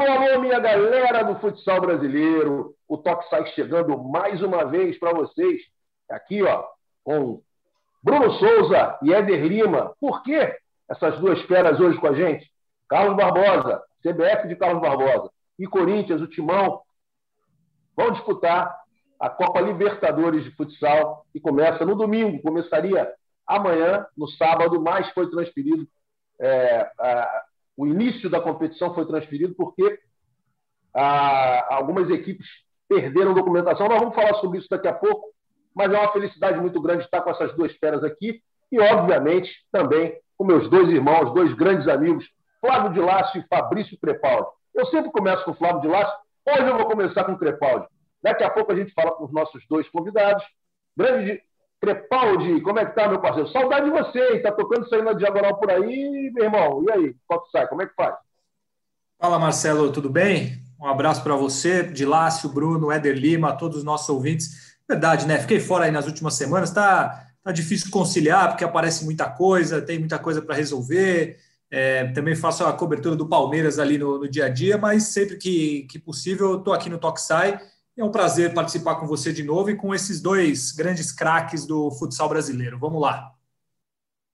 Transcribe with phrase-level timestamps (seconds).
[0.00, 2.74] Alô, alô, minha galera do futsal brasileiro.
[2.88, 5.60] O Toque Sai chegando mais uma vez para vocês.
[6.10, 6.64] Aqui, ó,
[7.04, 7.42] com
[8.02, 9.94] Bruno Souza e Éder Lima.
[10.00, 10.56] Por que
[10.88, 12.50] essas duas feras hoje com a gente?
[12.88, 16.80] Carlos Barbosa, CBF de Carlos Barbosa, e Corinthians, o Timão,
[17.94, 18.74] vão disputar
[19.20, 23.06] a Copa Libertadores de Futsal, que começa no domingo, começaria
[23.46, 25.86] amanhã, no sábado, mas foi transferido.
[26.40, 27.42] É, a,
[27.80, 29.98] o início da competição foi transferido porque
[30.94, 32.46] a, algumas equipes
[32.86, 33.88] perderam documentação.
[33.88, 35.28] Nós vamos falar sobre isso daqui a pouco,
[35.74, 40.14] mas é uma felicidade muito grande estar com essas duas feras aqui e, obviamente, também
[40.36, 42.28] com meus dois irmãos, dois grandes amigos,
[42.60, 44.50] Flávio de Lácio e Fabrício Crepaldi.
[44.74, 47.86] Eu sempre começo com o Flávio de Lácio, hoje eu vou começar com o Crepaldi.
[48.22, 50.44] Daqui a pouco a gente fala com os nossos dois convidados.
[50.94, 51.40] Grande
[51.80, 53.48] Crepaldi, como é que tá, meu parceiro?
[53.50, 56.84] Saudade de você, está tocando isso aí na diagonal por aí, meu irmão.
[56.86, 57.66] E aí, quanto sai?
[57.68, 58.14] Como é que faz?
[59.18, 60.62] Fala, Marcelo, tudo bem?
[60.78, 64.76] Um abraço para você, de Lácio, Bruno, Éder Lima, todos os nossos ouvintes.
[64.88, 65.38] Verdade, né?
[65.38, 69.98] Fiquei fora aí nas últimas semanas, tá, tá difícil conciliar, porque aparece muita coisa, tem
[69.98, 71.38] muita coisa para resolver.
[71.70, 75.36] É, também faço a cobertura do Palmeiras ali no, no dia a dia, mas sempre
[75.36, 77.60] que, que possível eu estou aqui no Toxai.
[78.00, 81.90] É um prazer participar com você de novo e com esses dois grandes craques do
[81.90, 82.78] futsal brasileiro.
[82.78, 83.32] Vamos lá.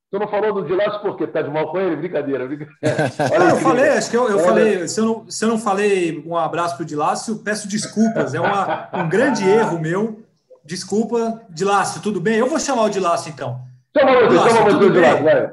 [0.08, 1.96] Você não falou do Dilácio porque tá de mal com ele?
[1.96, 3.12] Brincadeira, brincadeira.
[3.34, 4.42] Olha, eu falei, acho que eu, eu é.
[4.44, 8.34] falei, se eu, não, se eu não falei um abraço para o Dilácio, peço desculpas.
[8.34, 10.22] É uma, um grande erro meu.
[10.64, 12.36] Desculpa, Dilácio, tudo bem?
[12.36, 13.60] Eu vou chamar o Dilácio então.
[13.98, 15.50] Chama você, Dilácio, chama você, Dilácio, vai.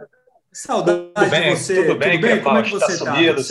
[0.51, 1.81] Saudade tudo bem, de você.
[1.81, 2.43] Tudo bem, tudo bem?
[2.43, 3.15] Como é que você está?
[3.15, 3.41] Sumido.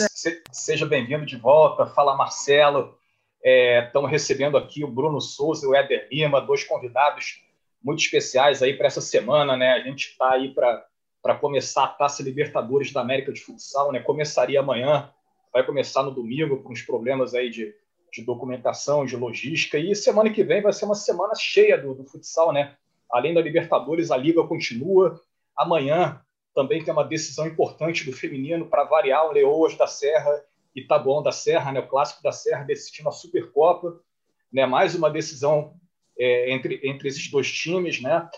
[0.53, 1.85] Seja bem-vindo de volta.
[1.85, 2.97] Fala, Marcelo.
[3.43, 7.43] É, estamos recebendo aqui o Bruno Souza e o Éder Lima, dois convidados
[7.83, 9.73] muito especiais aí para essa semana, né?
[9.73, 13.99] A gente está aí para começar a Taça Libertadores da América de Futsal, né?
[13.99, 15.11] Começaria amanhã,
[15.51, 17.75] vai começar no domingo com os problemas aí de,
[18.13, 22.05] de documentação, de logística e semana que vem vai ser uma semana cheia do, do
[22.05, 22.77] futsal, né?
[23.11, 25.19] Além da Libertadores, a liga continua.
[25.57, 26.21] Amanhã
[26.55, 30.41] também tem uma decisão importante do feminino para variar o Leoas da Serra
[30.75, 33.99] e Taboão da Serra, né, o clássico da Serra decidindo a Supercopa,
[34.51, 35.75] né, mais uma decisão
[36.17, 38.29] é, entre, entre esses dois times, né?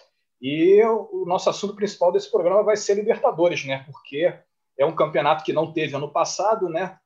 [0.41, 3.83] E o nosso assunto principal desse programa vai ser Libertadores, né?
[3.85, 4.33] Porque
[4.77, 6.97] é um campeonato que não teve ano passado, né?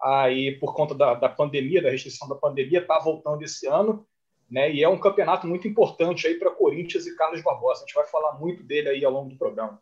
[0.00, 4.06] Aí por conta da, da pandemia, da restrição da pandemia, está voltando esse ano,
[4.50, 4.72] né?
[4.72, 7.80] E é um campeonato muito importante aí para Corinthians e Carlos Barbosa.
[7.80, 9.80] A gente vai falar muito dele aí ao longo do programa.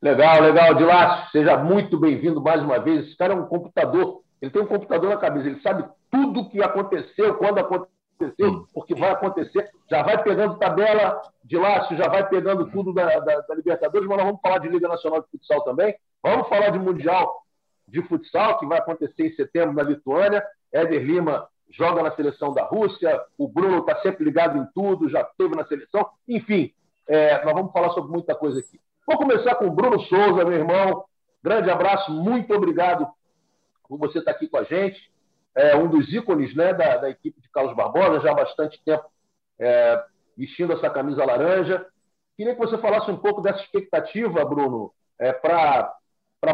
[0.00, 0.74] Legal, legal.
[0.74, 3.06] Dilácio, seja muito bem-vindo mais uma vez.
[3.06, 6.48] Esse cara é um computador, ele tem um computador na cabeça, ele sabe tudo o
[6.48, 8.66] que aconteceu, quando aconteceu, hum.
[8.72, 9.68] porque vai acontecer.
[9.90, 14.26] Já vai pegando tabela, Dilácio já vai pegando tudo da, da, da, Libertadores, mas nós
[14.26, 15.94] vamos falar de Liga Nacional de Futsal também.
[16.22, 17.42] Vamos falar de Mundial
[17.88, 20.44] de Futsal, que vai acontecer em setembro na Lituânia.
[20.72, 25.22] Éder Lima joga na seleção da Rússia, o Bruno está sempre ligado em tudo, já
[25.22, 26.08] esteve na seleção.
[26.26, 26.72] Enfim,
[27.06, 28.78] é, nós vamos falar sobre muita coisa aqui.
[29.08, 31.06] Vou começar com o Bruno Souza, meu irmão.
[31.42, 33.08] Grande abraço, muito obrigado
[33.88, 35.00] por você estar aqui com a gente.
[35.54, 39.06] É um dos ícones né, da, da equipe de Carlos Barbosa, já há bastante tempo
[39.58, 40.04] é,
[40.36, 41.86] vestindo essa camisa laranja.
[42.36, 45.90] Queria que você falasse um pouco dessa expectativa, Bruno, é, para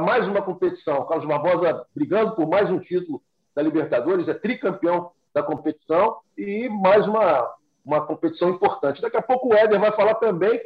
[0.00, 1.04] mais uma competição.
[1.06, 3.20] Carlos Barbosa brigando por mais um título
[3.52, 7.52] da Libertadores, é tricampeão da competição e mais uma,
[7.84, 9.02] uma competição importante.
[9.02, 10.60] Daqui a pouco o Éder vai falar também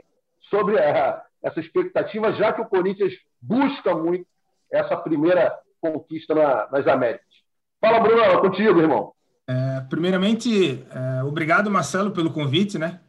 [0.51, 4.27] sobre a, essa expectativa, já que o Corinthians busca muito
[4.71, 7.27] essa primeira conquista na, nas Américas.
[7.81, 9.13] Fala, Bruno, é contigo, irmão.
[9.47, 13.01] É, primeiramente, é, obrigado, Marcelo, pelo convite, né?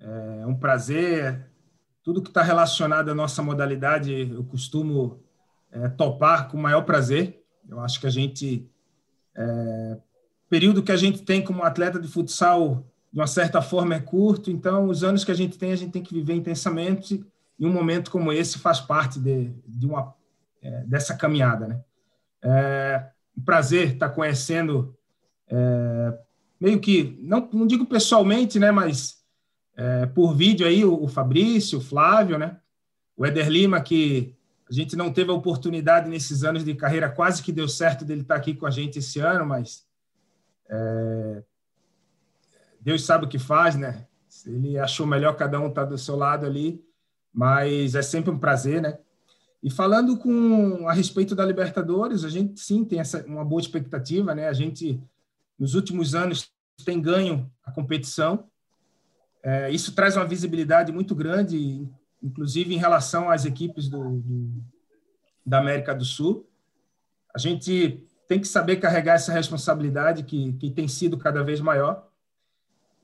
[0.00, 1.48] É um prazer.
[2.02, 5.22] Tudo que está relacionado à nossa modalidade, eu costumo
[5.70, 7.44] é, topar com o maior prazer.
[7.68, 8.68] Eu acho que a gente,
[9.36, 9.98] é,
[10.48, 14.50] período que a gente tem como atleta de futsal, de uma certa forma é curto,
[14.50, 17.24] então os anos que a gente tem, a gente tem que viver intensamente
[17.58, 20.14] e um momento como esse faz parte de, de uma,
[20.62, 21.68] é, dessa caminhada.
[21.68, 21.80] Né?
[22.42, 24.96] É um prazer estar conhecendo,
[25.48, 26.18] é,
[26.60, 29.24] meio que, não, não digo pessoalmente, né, mas
[29.76, 32.58] é, por vídeo aí, o, o Fabrício, o Flávio, né?
[33.16, 34.36] o Eder Lima, que
[34.68, 38.22] a gente não teve a oportunidade nesses anos de carreira, quase que deu certo dele
[38.22, 39.86] estar aqui com a gente esse ano, mas
[40.68, 41.42] é,
[42.80, 44.06] Deus sabe o que faz, né?
[44.46, 46.83] Ele achou melhor cada um estar tá do seu lado ali,
[47.34, 48.96] mas é sempre um prazer, né?
[49.60, 54.34] E falando com a respeito da Libertadores, a gente sim tem essa uma boa expectativa,
[54.34, 54.46] né?
[54.46, 55.02] A gente
[55.58, 56.50] nos últimos anos
[56.84, 58.48] tem ganho a competição.
[59.42, 61.88] É, isso traz uma visibilidade muito grande,
[62.22, 64.64] inclusive em relação às equipes do, do,
[65.44, 66.48] da América do Sul.
[67.34, 72.08] A gente tem que saber carregar essa responsabilidade que, que tem sido cada vez maior.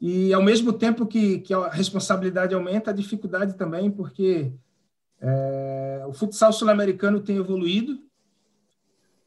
[0.00, 4.52] E, ao mesmo tempo que, que a responsabilidade aumenta, a dificuldade também, porque
[5.20, 8.00] é, o futsal sul-americano tem evoluído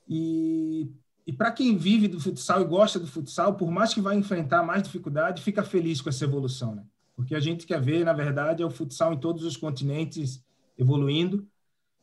[0.07, 0.91] e,
[1.25, 4.63] e para quem vive do futsal e gosta do futsal, por mais que vá enfrentar
[4.63, 6.83] mais dificuldade, fica feliz com essa evolução, né?
[7.15, 10.43] Porque a gente quer ver, na verdade, é o futsal em todos os continentes
[10.77, 11.47] evoluindo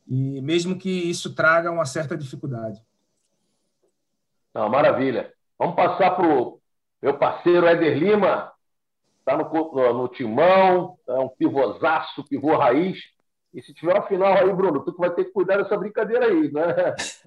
[0.07, 2.81] e mesmo que isso traga uma certa dificuldade.
[4.55, 5.33] Não, maravilha.
[5.59, 6.61] Vamos passar para o
[7.03, 8.50] meu parceiro Éder Lima,
[9.31, 12.99] está no, no, timão, é um pivôzaço, pivô raiz.
[13.53, 16.27] E se tiver uma final aí, Bruno, tu que vai ter que cuidar dessa brincadeira
[16.27, 16.53] aí.
[16.53, 16.63] Né?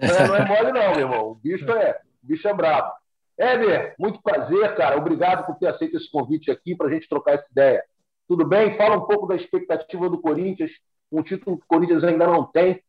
[0.00, 1.30] Não é, é mole, não, meu irmão.
[1.30, 2.92] O bicho é, o bicho é brabo.
[3.36, 4.96] Éder, muito prazer, cara.
[4.96, 7.84] Obrigado por ter aceito esse convite aqui para a gente trocar essa ideia.
[8.26, 8.76] Tudo bem?
[8.76, 10.70] Fala um pouco da expectativa do Corinthians,
[11.12, 12.82] um título que o Corinthians ainda não tem.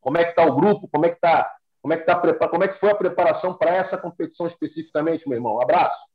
[0.00, 0.88] Como é que está o grupo?
[0.88, 1.50] Como é que está?
[1.82, 5.36] Como é que tá, como é que foi a preparação para essa competição especificamente, meu
[5.36, 5.60] irmão?
[5.60, 6.09] Abraço.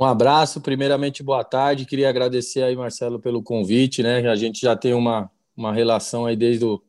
[0.00, 1.84] Um abraço, primeiramente boa tarde.
[1.84, 4.28] Queria agradecer aí, Marcelo, pelo convite, né?
[4.28, 6.80] A gente já tem uma, uma relação aí desde o,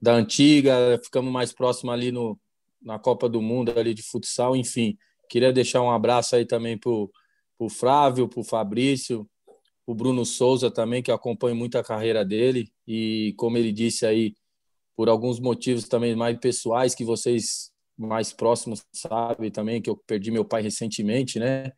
[0.00, 2.40] da antiga, ficamos mais próximos ali no,
[2.80, 4.96] na Copa do Mundo ali de futsal, enfim.
[5.28, 9.28] Queria deixar um abraço aí também para o Flávio, para o Fabrício,
[9.86, 12.72] o Bruno Souza também, que acompanha muito a carreira dele.
[12.86, 14.34] E como ele disse aí,
[14.96, 20.30] por alguns motivos também mais pessoais que vocês mais próximos sabem também, que eu perdi
[20.30, 21.74] meu pai recentemente, né?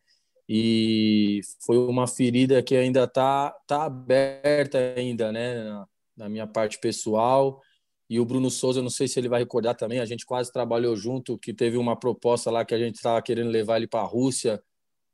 [0.53, 5.87] E foi uma ferida que ainda está tá aberta ainda, né, na,
[6.17, 7.61] na, minha parte pessoal.
[8.09, 10.93] E o Bruno Souza, não sei se ele vai recordar também, a gente quase trabalhou
[10.97, 14.05] junto, que teve uma proposta lá que a gente estava querendo levar ele para a
[14.05, 14.61] Rússia,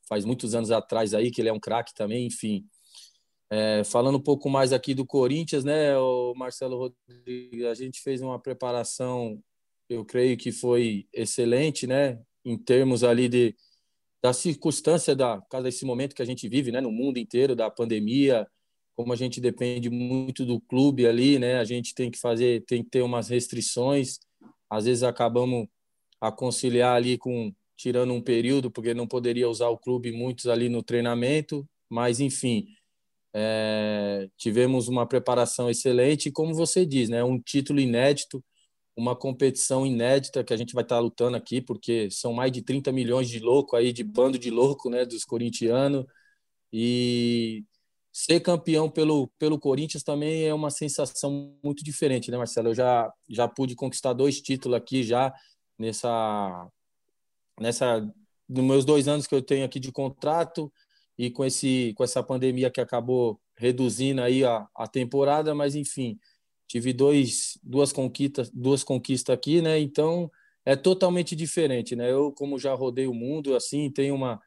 [0.10, 2.66] faz muitos anos atrás aí, que ele é um craque também, enfim.
[3.48, 8.22] É, falando um pouco mais aqui do Corinthians, né, o Marcelo Rodrigues, a gente fez
[8.22, 9.40] uma preparação,
[9.88, 13.56] eu creio que foi excelente, né, em termos ali de
[14.28, 17.72] da circunstância da cada desse momento que a gente vive, né, no mundo inteiro da
[17.72, 18.46] pandemia,
[18.94, 22.84] como a gente depende muito do clube ali, né, a gente tem que fazer, tem
[22.84, 24.20] que ter umas restrições.
[24.70, 25.66] Às vezes acabamos
[26.20, 30.68] a conciliar ali com tirando um período porque não poderia usar o clube muitos ali
[30.68, 32.68] no treinamento, mas enfim,
[33.34, 38.44] é, tivemos uma preparação excelente como você diz, né, um título inédito
[38.98, 42.92] uma competição inédita que a gente vai estar lutando aqui, porque são mais de 30
[42.92, 46.04] milhões de louco aí, de bando de louco, né, dos corintianos.
[46.74, 47.64] E
[48.12, 52.70] ser campeão pelo, pelo Corinthians também é uma sensação muito diferente, né, Marcelo?
[52.70, 55.32] Eu já, já pude conquistar dois títulos aqui já
[55.78, 56.68] nessa
[57.60, 58.02] nessa
[58.50, 60.72] nos meus dois anos que eu tenho aqui de contrato
[61.18, 66.18] e com esse com essa pandemia que acabou reduzindo aí a, a temporada, mas enfim,
[66.68, 69.80] tive dois, duas conquistas, duas conquistas aqui, né?
[69.80, 70.30] Então
[70.66, 72.12] é totalmente diferente, né?
[72.12, 74.42] Eu como já rodei o mundo, assim, tenho uma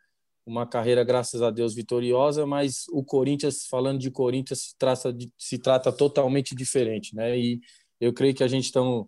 [0.47, 5.33] uma carreira graças a Deus vitoriosa, mas o Corinthians, falando de Corinthians, se trata de,
[5.39, 7.39] se trata totalmente diferente, né?
[7.39, 7.61] E
[8.01, 9.07] eu creio que a gente estamos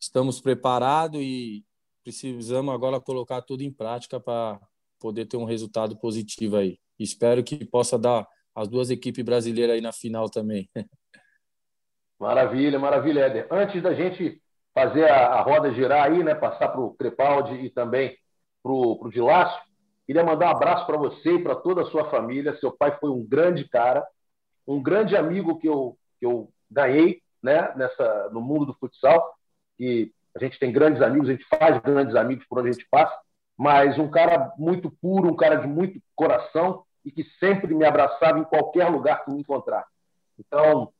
[0.00, 1.64] estamos preparados e
[2.02, 4.60] precisamos agora colocar tudo em prática para
[4.98, 6.78] poder ter um resultado positivo aí.
[6.98, 10.68] Espero que possa dar as duas equipes brasileiras aí na final também.
[12.22, 13.48] Maravilha, maravilha, Éder.
[13.50, 14.40] Antes da gente
[14.72, 18.16] fazer a, a roda girar aí, né, passar para o Crepaldi e também
[18.62, 19.60] para o Dilácio,
[20.06, 22.56] queria mandar um abraço para você e para toda a sua família.
[22.60, 24.06] Seu pai foi um grande cara,
[24.64, 29.34] um grande amigo que eu, que eu ganhei né, nessa, no mundo do futsal.
[29.76, 32.86] E a gente tem grandes amigos, a gente faz grandes amigos por onde a gente
[32.88, 33.18] passa,
[33.58, 38.38] mas um cara muito puro, um cara de muito coração e que sempre me abraçava
[38.38, 39.84] em qualquer lugar que me encontrar.
[40.38, 40.92] Então,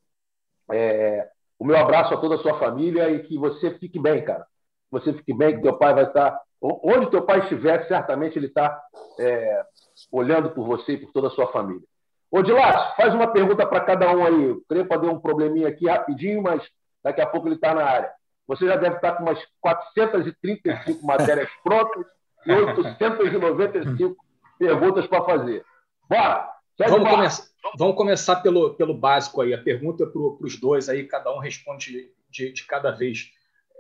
[0.71, 1.29] é,
[1.59, 4.47] o meu abraço a toda a sua família e que você fique bem, cara.
[4.91, 6.39] Você fique bem, que teu pai vai estar.
[6.61, 8.81] Onde teu pai estiver, certamente ele está
[9.19, 9.65] é,
[10.11, 11.83] olhando por você e por toda a sua família.
[12.31, 14.45] Ô, Dilas, faz uma pergunta para cada um aí.
[14.45, 16.63] Eu creio que um probleminha aqui rapidinho, mas
[17.03, 18.11] daqui a pouco ele está na área.
[18.47, 22.07] Você já deve estar com umas 435 matérias prontas
[22.47, 24.17] e 895
[24.59, 25.65] perguntas para fazer.
[26.09, 26.51] Bora!
[26.89, 27.45] Vamos começar,
[27.77, 29.55] vamos começar pelo, pelo básico aí.
[29.55, 33.31] A pergunta para os dois aí, cada um responde de, de cada vez.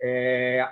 [0.02, 0.68] É,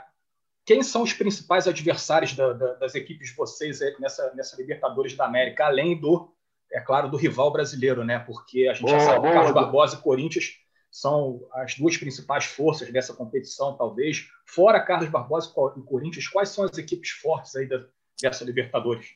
[0.64, 5.24] quem são os principais adversários da, da, das equipes de vocês nessa, nessa Libertadores da
[5.26, 6.32] América, além do,
[6.72, 8.18] é claro, do rival brasileiro, né?
[8.18, 10.58] Porque a gente boa, já sabe que Carlos Barbosa e Corinthians
[10.90, 14.28] são as duas principais forças dessa competição, talvez.
[14.44, 17.84] Fora Carlos Barbosa e Corinthians, quais são as equipes fortes aí da,
[18.20, 19.06] dessa Libertadores?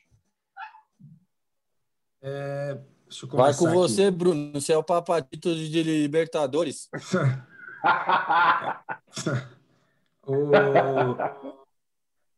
[2.21, 2.79] É,
[3.31, 3.75] Vai com aqui.
[3.75, 4.51] você, Bruno.
[4.53, 6.89] Você é o papatito de Libertadores.
[10.25, 10.51] o...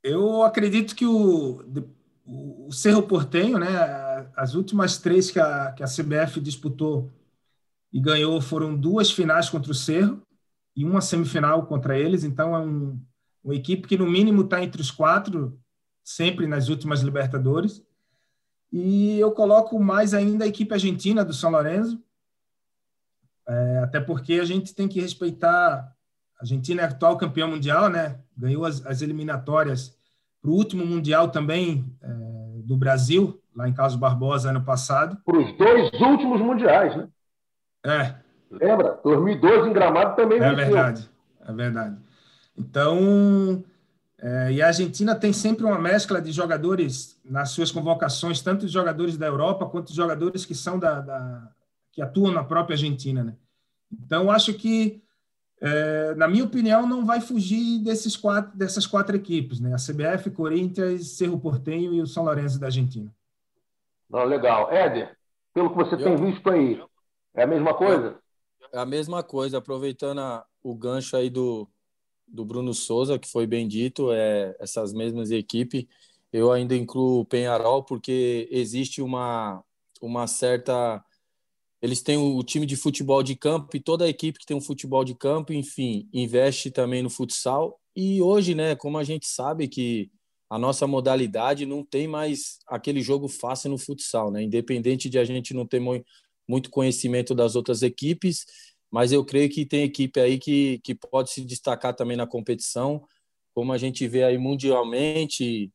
[0.03, 1.63] eu acredito que o,
[2.25, 3.67] o Cerro Portenho, né,
[4.35, 7.11] as últimas três que a, que a CBF disputou
[7.91, 10.21] e ganhou foram duas finais contra o Cerro
[10.75, 12.23] e uma semifinal contra eles.
[12.23, 12.99] Então, é um,
[13.43, 15.57] uma equipe que, no mínimo, está entre os quatro,
[16.03, 17.81] sempre nas últimas Libertadores.
[18.71, 22.01] E eu coloco mais ainda a equipe argentina do São Lourenço,
[23.47, 25.93] é, até porque a gente tem que respeitar.
[26.39, 28.19] A Argentina é atual campeão mundial, né?
[28.37, 29.97] Ganhou as, as eliminatórias
[30.41, 32.07] para o último mundial também é,
[32.63, 35.17] do Brasil, lá em Carlos Barbosa, ano passado.
[35.25, 37.07] Para os dois últimos mundiais, né?
[37.85, 38.15] É.
[38.51, 38.99] Lembra?
[39.03, 40.55] 2012 em Gramado também É venceu.
[40.65, 41.09] verdade,
[41.41, 41.97] é verdade.
[42.57, 43.63] Então,
[44.19, 48.71] é, e a Argentina tem sempre uma mescla de jogadores nas suas convocações, tanto de
[48.71, 51.51] jogadores da Europa quanto de jogadores que são da, da
[51.91, 53.35] que atuam na própria Argentina, né?
[53.91, 55.01] Então, acho que,
[55.61, 59.73] é, na minha opinião, não vai fugir desses quatro, dessas quatro equipes, né?
[59.73, 63.13] A CBF, Corinthians, Cerro Portenho e o São Lourenço da Argentina.
[64.09, 64.71] Não, legal.
[64.71, 65.15] Éder,
[65.53, 66.03] pelo que você Eu...
[66.03, 66.83] tem visto aí,
[67.35, 68.17] é a mesma coisa?
[68.73, 71.67] É a mesma coisa, aproveitando a, o gancho aí do,
[72.27, 75.85] do Bruno Souza, que foi bem dito, é, essas mesmas equipes.
[76.31, 79.63] Eu ainda incluo o Penharol porque existe uma,
[80.01, 81.03] uma certa
[81.81, 84.61] eles têm o time de futebol de campo e toda a equipe que tem um
[84.61, 87.79] futebol de campo, enfim, investe também no futsal.
[87.95, 90.11] E hoje, né, como a gente sabe que
[90.49, 94.41] a nossa modalidade não tem mais aquele jogo fácil no futsal, né?
[94.41, 95.81] Independente de a gente não ter
[96.47, 98.45] muito conhecimento das outras equipes,
[98.91, 103.05] mas eu creio que tem equipe aí que, que pode se destacar também na competição,
[103.53, 105.71] como a gente vê aí mundialmente,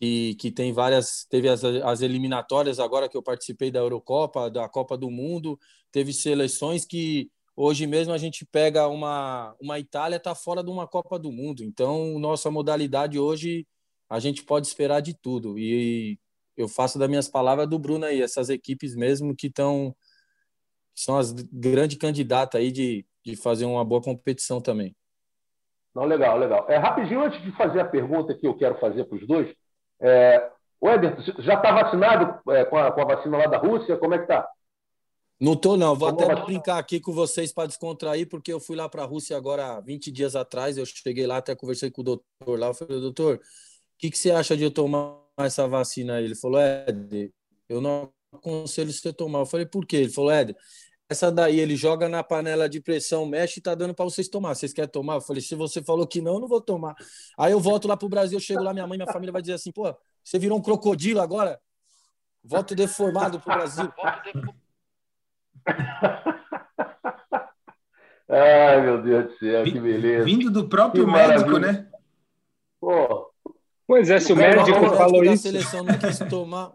[0.00, 1.26] que, que tem várias.
[1.28, 5.58] Teve as, as eliminatórias agora que eu participei da Eurocopa, da Copa do Mundo,
[5.90, 10.86] teve seleções que hoje mesmo a gente pega uma, uma Itália, está fora de uma
[10.86, 11.64] Copa do Mundo.
[11.64, 13.66] Então, nossa modalidade hoje,
[14.08, 15.58] a gente pode esperar de tudo.
[15.58, 16.18] E
[16.56, 19.94] eu faço das minhas palavras do Bruno aí, essas equipes mesmo que estão.
[20.96, 24.96] São as grandes candidatas aí de, de fazer uma boa competição também.
[25.94, 26.66] Não, legal, legal.
[26.68, 29.54] É, rapidinho, antes de fazer a pergunta que eu quero fazer para os dois,
[30.00, 30.50] é,
[30.80, 33.96] o Eder, já está vacinado é, com, a, com, a, vacina lá da Rússia?
[33.96, 34.46] Como é que está?
[35.40, 35.94] Não estou, não.
[35.94, 39.06] Vou Como até brincar aqui com vocês para descontrair, porque eu fui lá para a
[39.06, 40.76] Rússia agora 20 dias atrás.
[40.78, 42.68] Eu cheguei lá, até conversei com o doutor lá.
[42.68, 43.40] Eu falei, doutor, o
[43.98, 46.24] que, que você acha de eu tomar essa vacina aí?
[46.24, 47.32] Ele falou, Eder,
[47.68, 49.40] eu não aconselho você tomar.
[49.40, 49.96] Eu falei, por quê?
[49.96, 50.56] Ele falou, Eder,
[51.08, 54.54] essa daí ele joga na panela de pressão, mexe e tá dando para vocês tomar.
[54.54, 55.14] Vocês querem tomar?
[55.14, 56.96] Eu falei, se você falou que não, eu não vou tomar.
[57.38, 59.70] Aí eu volto lá pro Brasil, chego lá, minha mãe, minha família vai dizer assim,
[59.70, 61.60] pô, você virou um crocodilo agora?
[62.42, 63.92] Volto deformado pro Brasil.
[68.28, 70.24] Ai, meu Deus do céu, que beleza.
[70.24, 71.72] Vindo do próprio que médico, maravilha.
[71.72, 71.88] né?
[72.80, 73.30] Pô.
[73.86, 75.44] Pois é, se o médico falou isso.
[75.44, 76.72] Seleção não quis tomar.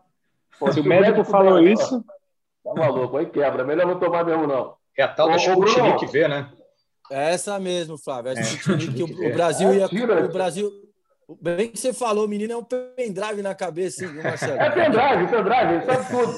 [0.58, 2.04] Pô, se, o médico falou isso.
[2.74, 3.64] Tá maluco, aí quebra.
[3.64, 4.76] Melhor não tomar mesmo, não.
[4.98, 6.52] É a tal da Sputnik V, né?
[7.10, 8.32] É essa mesmo, Flávio.
[8.32, 9.88] É a Sputnik, o, o, Brasil ia.
[9.88, 10.72] O Brasil.
[11.42, 14.60] Bem que você falou, menino é um pendrive na cabeça, hein, Marcelo?
[14.60, 16.38] É pendrive, pendrive, sabe tudo.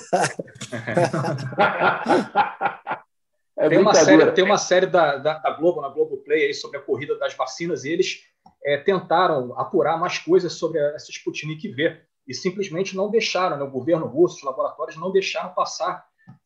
[3.57, 6.77] é tem, uma série, tem uma série da, da, da Globo, na Globoplay, aí, sobre
[6.77, 8.19] a corrida das vacinas, e eles
[8.63, 13.63] é, tentaram apurar mais coisas sobre essa Sputnik V e simplesmente não deixaram, né?
[13.63, 16.05] o governo russo, os laboratórios não deixaram passar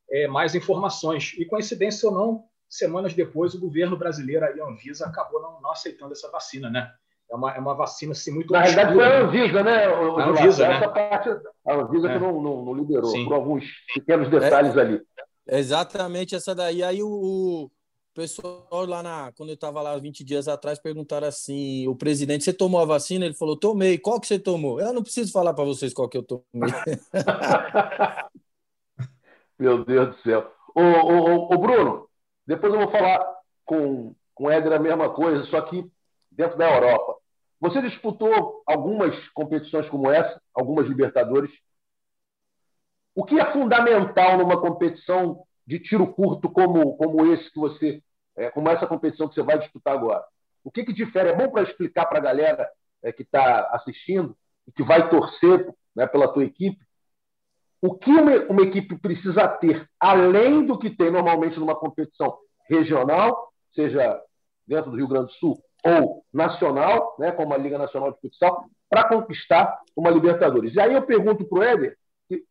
[0.09, 1.33] é, mais informações.
[1.37, 6.13] E coincidência ou não, semanas depois, o governo brasileiro, a Anvisa, acabou não, não aceitando
[6.13, 6.91] essa vacina, né?
[7.29, 9.89] É uma, é uma vacina assim, muito Na verdade, foi a Anvisa, né?
[9.89, 10.75] O, a Anvisa, né?
[10.77, 11.29] Essa parte,
[11.67, 12.13] a Anvisa é.
[12.13, 13.25] que não, não, não liberou, Sim.
[13.25, 15.01] por alguns pequenos detalhes é, ali.
[15.45, 16.81] Exatamente essa daí.
[16.81, 17.71] Aí o, o
[18.13, 19.31] pessoal lá na.
[19.33, 23.25] Quando eu estava lá 20 dias atrás, perguntaram assim: o presidente, você tomou a vacina?
[23.25, 23.97] Ele falou: tomei.
[23.97, 24.79] Qual que você tomou?
[24.79, 26.43] Eu não preciso falar para vocês qual que eu tomei.
[29.59, 30.51] Meu Deus do céu.
[30.75, 32.07] Ô, ô, ô, Bruno,
[32.45, 33.19] depois eu vou falar
[33.65, 35.89] com, com o Éder a mesma coisa, só que
[36.31, 37.15] dentro da Europa.
[37.59, 41.51] Você disputou algumas competições como essa, algumas Libertadores.
[43.15, 48.03] O que é fundamental numa competição de tiro curto como, como esse que você,
[48.35, 50.23] é, como essa competição que você vai disputar agora?
[50.63, 51.29] O que, que difere?
[51.29, 52.69] É bom para explicar para a galera
[53.01, 54.37] é, que está assistindo
[54.67, 56.86] e que vai torcer né, pela tua equipe
[57.81, 62.37] o que uma, uma, equipe precisa ter, além do que tem normalmente numa competição
[62.69, 64.19] regional, seja
[64.67, 68.65] dentro do Rio Grande do Sul ou nacional, né, como a Liga Nacional de Futsal,
[68.89, 70.73] para conquistar uma Libertadores.
[70.73, 72.43] E aí eu pergunto para o Éder, que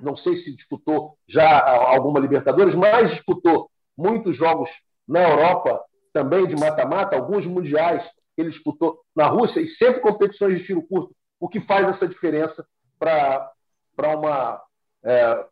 [0.00, 4.68] não sei se disputou já alguma Libertadores, mas disputou muitos jogos
[5.06, 5.80] na Europa,
[6.12, 8.02] também de mata-mata, alguns mundiais
[8.36, 12.66] ele disputou na Rússia, e sempre competições de tiro curto, o que faz essa diferença
[12.98, 13.50] para
[14.08, 14.62] uma.
[15.02, 15.46] É,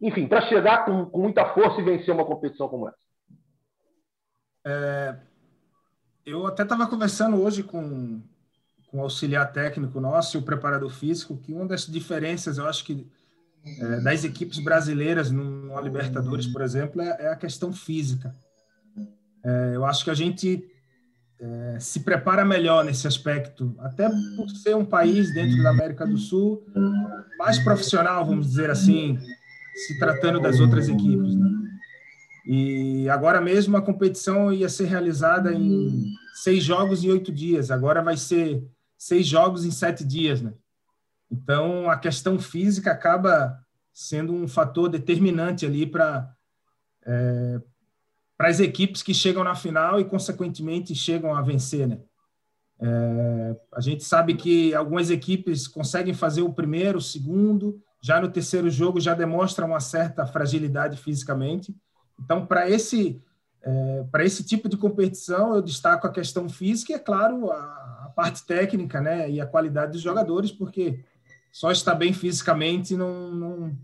[0.00, 2.96] enfim, para chegar com, com, muita força e vencer uma competição como essa?
[4.64, 5.16] É,
[6.24, 8.22] eu até estava conversando hoje com,
[8.88, 12.84] com o auxiliar técnico nosso e o preparador físico, que uma das diferenças, eu acho
[12.84, 13.06] que
[13.64, 18.34] é, das equipes brasileiras no, no Libertadores, por exemplo, é, é a questão física.
[19.44, 20.70] É, eu acho que a gente
[21.40, 26.18] é, se prepara melhor nesse aspecto, até por ser um país dentro da América do
[26.18, 26.62] Sul
[27.38, 29.18] mais profissional, vamos dizer assim,
[29.86, 31.34] se tratando das outras equipes.
[31.34, 31.48] Né?
[32.46, 36.04] E agora mesmo a competição ia ser realizada em
[36.34, 38.62] seis jogos em oito dias, agora vai ser
[38.98, 40.52] seis jogos em sete dias, né?
[41.30, 43.58] Então a questão física acaba
[43.92, 46.30] sendo um fator determinante ali para
[47.06, 47.60] é,
[48.40, 51.98] para as equipes que chegam na final e, consequentemente, chegam a vencer, né?
[52.80, 58.30] É, a gente sabe que algumas equipes conseguem fazer o primeiro, o segundo, já no
[58.30, 61.76] terceiro jogo já demonstram uma certa fragilidade fisicamente.
[62.18, 63.22] Então, para esse
[63.60, 67.56] é, para esse tipo de competição, eu destaco a questão física e, é claro, a,
[68.06, 71.04] a, parte técnica, né, e a qualidade dos jogadores, porque
[71.52, 73.78] só estar bem fisicamente não, não,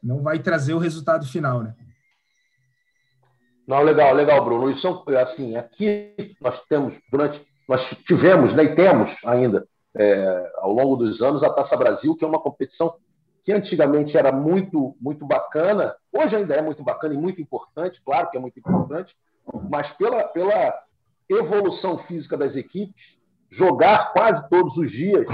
[0.00, 1.74] não vai trazer o resultado final, né?
[3.68, 4.70] Não, legal, legal, Bruno.
[4.70, 10.96] Isso assim, aqui nós temos, durante, nós tivemos, né, e temos ainda, é, ao longo
[10.96, 12.94] dos anos, a Taça Brasil, que é uma competição
[13.44, 18.30] que antigamente era muito, muito bacana, hoje ainda é muito bacana e muito importante, claro
[18.30, 19.14] que é muito importante,
[19.68, 20.74] mas pela, pela
[21.28, 23.18] evolução física das equipes,
[23.50, 25.26] jogar quase todos os dias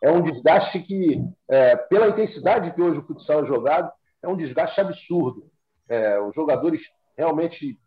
[0.00, 3.90] é um desgaste que, é, pela intensidade que hoje o futsal é jogado,
[4.22, 5.44] é um desgaste absurdo.
[5.88, 6.80] É, os jogadores
[7.20, 7.78] realmente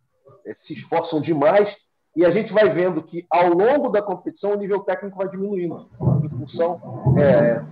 [0.45, 1.67] é, se esforçam demais
[2.15, 5.89] e a gente vai vendo que ao longo da competição o nível técnico vai diminuindo
[6.23, 6.79] em função
[7.17, 7.63] é,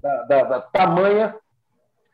[0.00, 1.36] da, da, da, tamanha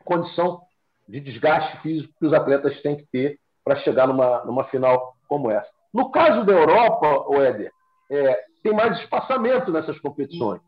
[0.03, 0.61] condição
[1.07, 5.49] de desgaste físico que os atletas têm que ter para chegar numa, numa final como
[5.49, 5.69] essa.
[5.93, 7.71] No caso da Europa, o Éder,
[8.11, 10.61] é, tem mais espaçamento nessas competições.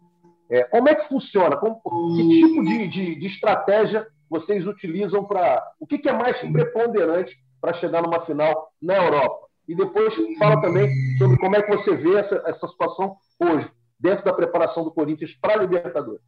[0.50, 1.58] É, como é que funciona?
[1.58, 1.82] Como,
[2.16, 5.64] que tipo de, de, de estratégia vocês utilizam para.
[5.80, 9.48] O que, que é mais preponderante para chegar numa final na Europa.
[9.68, 13.70] E depois fala também sobre como é que você vê essa, essa situação hoje,
[14.00, 16.22] dentro da preparação do Corinthians para a Libertadores.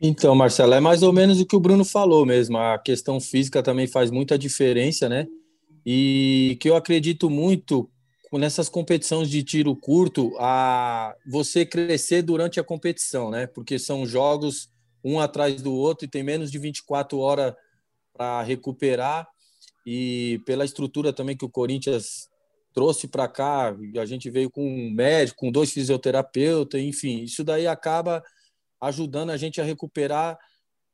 [0.00, 2.56] Então, Marcelo, é mais ou menos o que o Bruno falou mesmo.
[2.58, 5.26] A questão física também faz muita diferença, né?
[5.84, 7.90] E que eu acredito muito
[8.32, 13.46] nessas competições de tiro curto, a você crescer durante a competição, né?
[13.46, 14.68] Porque são jogos
[15.02, 17.54] um atrás do outro e tem menos de 24 horas
[18.12, 19.26] para recuperar
[19.84, 22.28] e pela estrutura também que o Corinthians
[22.72, 27.66] trouxe para cá, a gente veio com um médico, com dois fisioterapeutas, enfim, isso daí
[27.66, 28.22] acaba
[28.80, 30.38] ajudando a gente a recuperar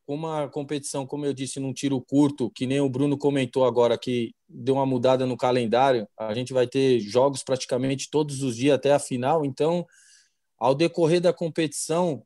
[0.06, 4.34] uma competição, como eu disse, num tiro curto, que nem o Bruno comentou agora, que
[4.48, 8.92] deu uma mudada no calendário, a gente vai ter jogos praticamente todos os dias até
[8.92, 9.86] a final, então,
[10.58, 12.22] ao decorrer da competição,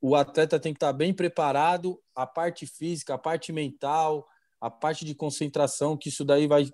[0.00, 4.26] o atleta tem que estar bem preparado, a parte física, a parte mental,
[4.60, 6.68] a parte de concentração, que isso daí vai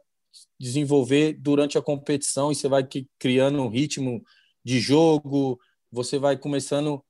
[0.58, 2.86] desenvolver durante a competição e você vai
[3.18, 4.22] criando um ritmo
[4.64, 5.58] de jogo,
[5.90, 7.02] você vai começando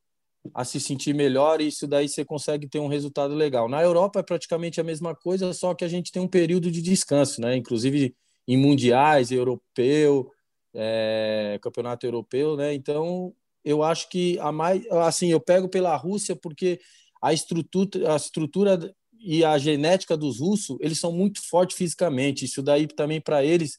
[0.55, 3.69] a se sentir melhor e isso daí você consegue ter um resultado legal.
[3.69, 6.83] Na Europa é praticamente a mesma coisa, só que a gente tem um período de
[6.83, 7.57] descanso, né?
[7.57, 8.15] Inclusive
[8.49, 10.29] em mundiais, europeu,
[10.75, 12.75] é, campeonato europeu, né?
[12.75, 13.33] Então
[13.65, 16.81] eu acho que a mais, assim, eu pego pela Rússia porque
[17.23, 18.93] a estrutura, a estrutura
[19.25, 22.45] e a genética dos russos, eles são muito fortes fisicamente.
[22.45, 23.77] Isso daí também para eles.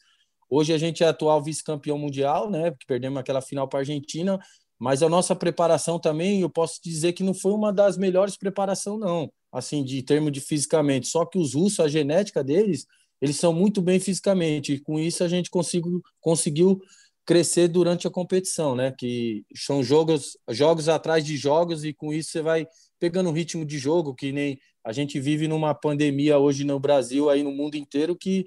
[0.49, 2.71] Hoje a gente é atual vice-campeão mundial, né?
[2.71, 4.39] Porque perdemos aquela final para a Argentina,
[4.79, 8.97] mas a nossa preparação também, eu posso dizer que não foi uma das melhores preparação
[8.97, 11.07] não, assim, de termo de fisicamente.
[11.07, 12.85] Só que os russos, a genética deles,
[13.21, 14.73] eles são muito bem fisicamente.
[14.73, 16.81] E com isso a gente consigo, conseguiu
[17.25, 18.93] crescer durante a competição, né?
[18.97, 22.67] Que são jogos, jogos atrás de jogos e com isso você vai
[22.99, 27.29] pegando um ritmo de jogo que nem a gente vive numa pandemia hoje no Brasil,
[27.29, 28.45] aí no mundo inteiro, que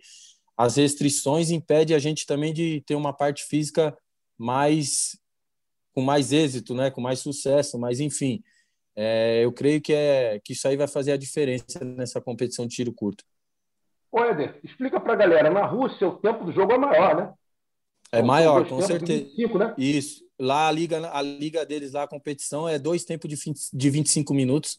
[0.57, 3.97] as restrições impedem a gente também de ter uma parte física
[4.39, 5.19] mais
[5.93, 8.43] com mais êxito, né, com mais sucesso, mas enfim,
[8.95, 12.77] é, eu creio que é que isso aí vai fazer a diferença nessa competição de
[12.77, 13.25] tiro curto.
[14.13, 17.33] Ô, Eder, explica para a galera, na Rússia o tempo do jogo é maior, né?
[18.13, 19.25] É maior, com certeza.
[19.25, 19.75] 25, né?
[19.79, 20.25] Isso.
[20.39, 24.35] Lá a liga, a liga deles lá, a competição é dois tempos de, de 25
[24.35, 24.79] minutos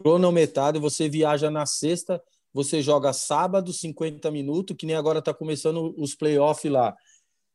[0.00, 5.94] cronometrado, você viaja na sexta, você joga sábado, 50 minutos, que nem agora está começando
[5.96, 6.96] os playoffs lá.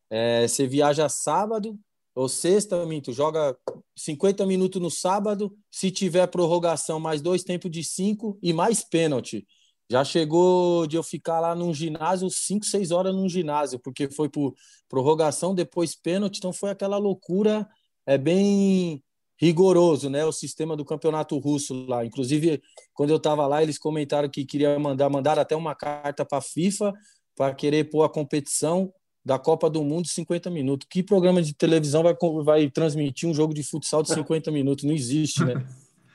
[0.10, 1.78] É, você viaja sábado
[2.14, 3.58] ou sexta, minto, joga
[3.98, 9.46] 50 minutos no sábado, se tiver prorrogação, mais dois tempos de cinco e mais pênalti.
[9.90, 14.30] Já chegou de eu ficar lá num ginásio, 5, 6 horas num ginásio, porque foi
[14.30, 14.56] por
[14.88, 17.68] prorrogação, depois pênalti, então foi aquela loucura,
[18.06, 19.04] é bem
[19.38, 20.26] rigoroso, né?
[20.26, 22.06] O sistema do campeonato russo lá.
[22.06, 22.62] Inclusive,
[22.94, 26.42] quando eu estava lá, eles comentaram que queria mandar, mandar até uma carta para a
[26.42, 26.94] FIFA
[27.36, 28.94] para querer pôr a competição
[29.24, 30.88] da Copa do Mundo 50 minutos.
[30.90, 34.86] Que programa de televisão vai, vai transmitir um jogo de futsal de 50 minutos?
[34.86, 35.66] Não existe, né?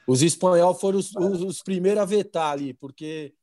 [0.06, 3.35] Os espanhóis foram os, os, os primeiros a vetar ali, porque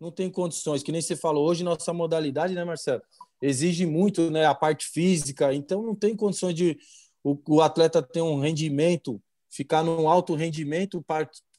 [0.00, 3.02] não tem condições, que nem você falou, hoje nossa modalidade, né, Marcelo,
[3.40, 6.78] exige muito, né, a parte física, então não tem condições de
[7.24, 11.02] o, o atleta ter um rendimento, ficar num alto rendimento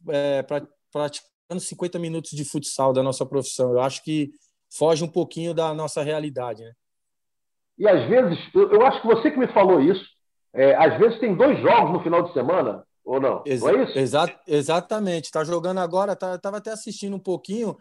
[0.10, 3.72] é, pra, praticando 50 minutos de futsal da nossa profissão.
[3.72, 4.32] Eu acho que
[4.72, 6.72] foge um pouquinho da nossa realidade, né?
[7.78, 10.06] E às vezes, eu, eu acho que você que me falou isso,
[10.54, 13.44] é, às vezes tem dois jogos no final de semana, ou não?
[13.46, 14.00] Exa não é isso?
[14.00, 15.26] Exa exatamente.
[15.26, 17.76] Está jogando agora, tá, tava até assistindo um pouquinho.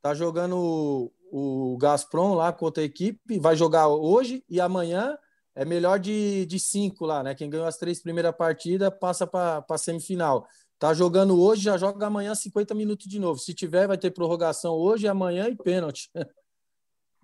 [0.00, 5.18] Tá jogando o, o Gazprom lá com outra equipe, vai jogar hoje e amanhã
[5.54, 7.34] é melhor de, de cinco lá, né?
[7.34, 10.46] Quem ganhou as três primeiras partidas passa para a semifinal.
[10.78, 13.38] Tá jogando hoje, já joga amanhã 50 minutos de novo.
[13.38, 16.10] Se tiver, vai ter prorrogação hoje, amanhã e pênalti.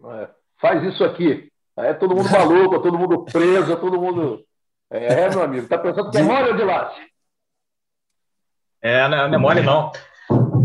[0.04, 0.28] É,
[0.60, 1.50] faz isso aqui.
[1.74, 4.44] É todo mundo maluco, todo mundo preso, todo mundo.
[4.90, 5.66] É, meu amigo.
[5.66, 6.94] Tá pensando que é mole ou de lá?
[8.82, 9.90] É, não é mole não.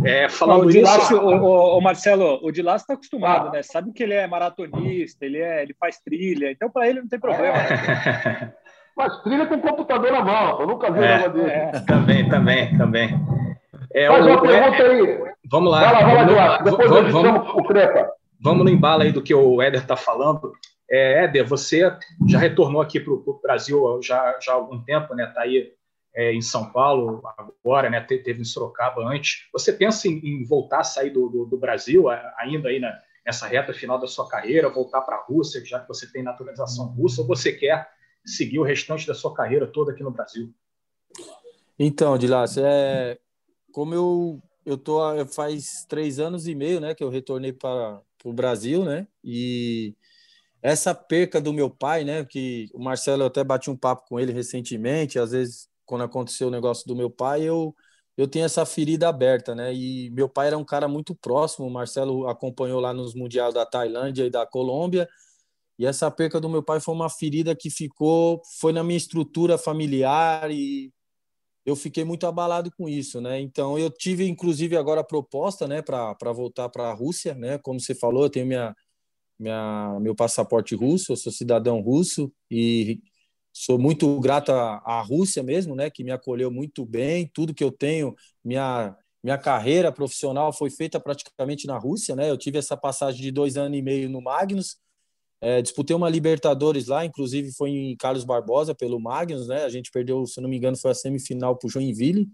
[0.03, 3.51] É, falando o Dilácio, o, o, o, Marcelo, o Dilácio está acostumado, ah.
[3.51, 3.63] né?
[3.63, 7.19] Sabe que ele é maratonista, ele, é, ele faz trilha, então para ele não tem
[7.19, 7.57] problema.
[7.57, 8.53] É.
[8.95, 11.49] Faz trilha com o computador na mão, eu nunca vi é, um dele.
[11.49, 11.71] É.
[11.87, 13.19] Também, também, também.
[13.93, 15.33] É, Faz uma pergunta aí.
[15.49, 15.79] Vamos lá.
[15.79, 18.11] Vai lá, vai lá, Depois vamos, vamos, o Crepa.
[18.39, 20.51] Vamos no embalo aí do que o Éder está falando.
[20.89, 21.89] É, Éder, você
[22.27, 25.25] já retornou aqui para o Brasil já, já há algum tempo, né?
[25.25, 25.71] Está aí
[26.13, 28.01] é, em São Paulo agora, né?
[28.01, 29.47] Teve em Sorocaba antes.
[29.53, 32.05] Você pensa em, em voltar a sair do, do, do, Brasil
[32.37, 35.87] ainda aí na, nessa reta final da sua carreira, voltar para a Rússia, já que
[35.87, 37.89] você tem naturalização russa, ou você quer
[38.25, 40.53] seguir o restante da sua carreira toda aqui no Brasil?
[41.79, 43.17] Então, Dilas, é,
[43.71, 48.31] como eu eu tô faz três anos e meio, né, que eu retornei para o
[48.31, 49.95] Brasil, né, e
[50.61, 54.19] essa perca do meu pai, né, que o Marcelo eu até bati um papo com
[54.19, 57.75] ele recentemente, às vezes quando aconteceu o negócio do meu pai, eu
[58.17, 59.73] eu tenho essa ferida aberta, né?
[59.73, 63.65] E meu pai era um cara muito próximo, o Marcelo acompanhou lá nos mundiais da
[63.65, 65.07] Tailândia e da Colômbia,
[65.79, 69.57] e essa perca do meu pai foi uma ferida que ficou, foi na minha estrutura
[69.57, 70.91] familiar e
[71.65, 73.39] eu fiquei muito abalado com isso, né?
[73.41, 77.57] Então eu tive inclusive agora a proposta, né, para voltar para a Rússia, né?
[77.59, 78.75] Como você falou, eu tenho minha,
[79.39, 83.01] minha meu passaporte russo, eu sou cidadão russo e
[83.53, 87.29] sou muito grato à, Rússia mesmo, né, que me acolheu muito bem.
[87.33, 92.31] Tudo que eu tenho, minha minha carreira profissional foi feita praticamente na Rússia, né?
[92.31, 94.77] Eu tive essa passagem de dois anos e meio no Magnus,
[95.41, 99.63] é, disputei uma Libertadores lá, inclusive foi em Carlos Barbosa pelo Magnus, né?
[99.63, 102.29] A gente perdeu, se não me engano, foi a semifinal para o Joinville.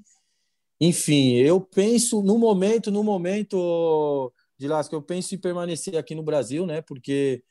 [0.80, 6.22] Enfim, eu penso no momento, no momento de Lasco, eu penso em permanecer aqui no
[6.22, 6.82] Brasil, né?
[6.82, 7.42] Porque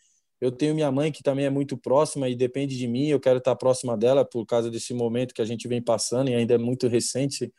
[0.40, 3.08] eu tenho minha mãe que também é muito próxima e depende de mim.
[3.08, 6.34] Eu quero estar próxima dela por causa desse momento que a gente vem passando e
[6.34, 7.52] ainda é muito recente.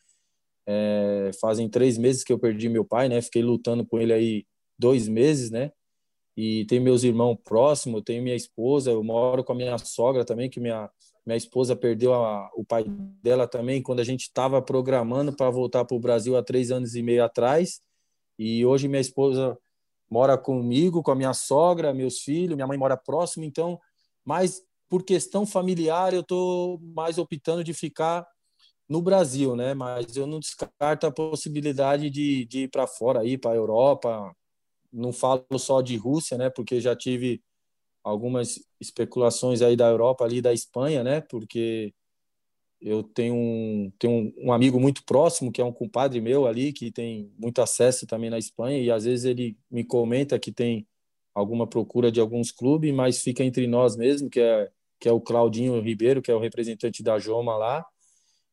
[0.67, 3.21] É, fazem três meses que eu perdi meu pai, né?
[3.21, 4.45] Fiquei lutando com ele aí
[4.77, 5.71] dois meses, né?
[6.35, 10.49] E tenho meus irmãos próximos, tenho minha esposa, eu moro com a minha sogra também,
[10.49, 10.89] que minha
[11.25, 12.85] minha esposa perdeu a, o pai
[13.21, 16.95] dela também quando a gente estava programando para voltar para o Brasil há três anos
[16.95, 17.81] e meio atrás.
[18.39, 19.57] E hoje minha esposa
[20.09, 23.79] mora comigo, com a minha sogra, meus filhos, minha mãe mora próximo, então,
[24.23, 28.25] mas por questão familiar eu estou mais optando de ficar
[28.87, 29.73] no Brasil, né?
[29.73, 34.33] Mas eu não descarto a possibilidade de, de ir para fora, ir para a Europa.
[34.91, 36.49] Não falo só de Rússia, né?
[36.49, 37.41] Porque já tive
[38.03, 41.21] algumas especulações aí da Europa, ali da Espanha, né?
[41.21, 41.93] Porque
[42.81, 46.91] eu tenho um, tenho um, amigo muito próximo, que é um compadre meu ali, que
[46.91, 50.87] tem muito acesso também na Espanha, e às vezes ele me comenta que tem
[51.33, 55.21] alguma procura de alguns clubes, mas fica entre nós mesmo, que é, que é o
[55.21, 57.85] Claudinho Ribeiro, que é o representante da Joma lá,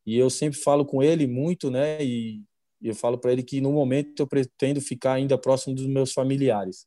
[0.07, 2.43] e eu sempre falo com ele muito, né, e
[2.83, 6.87] eu falo para ele que no momento eu pretendo ficar ainda próximo dos meus familiares.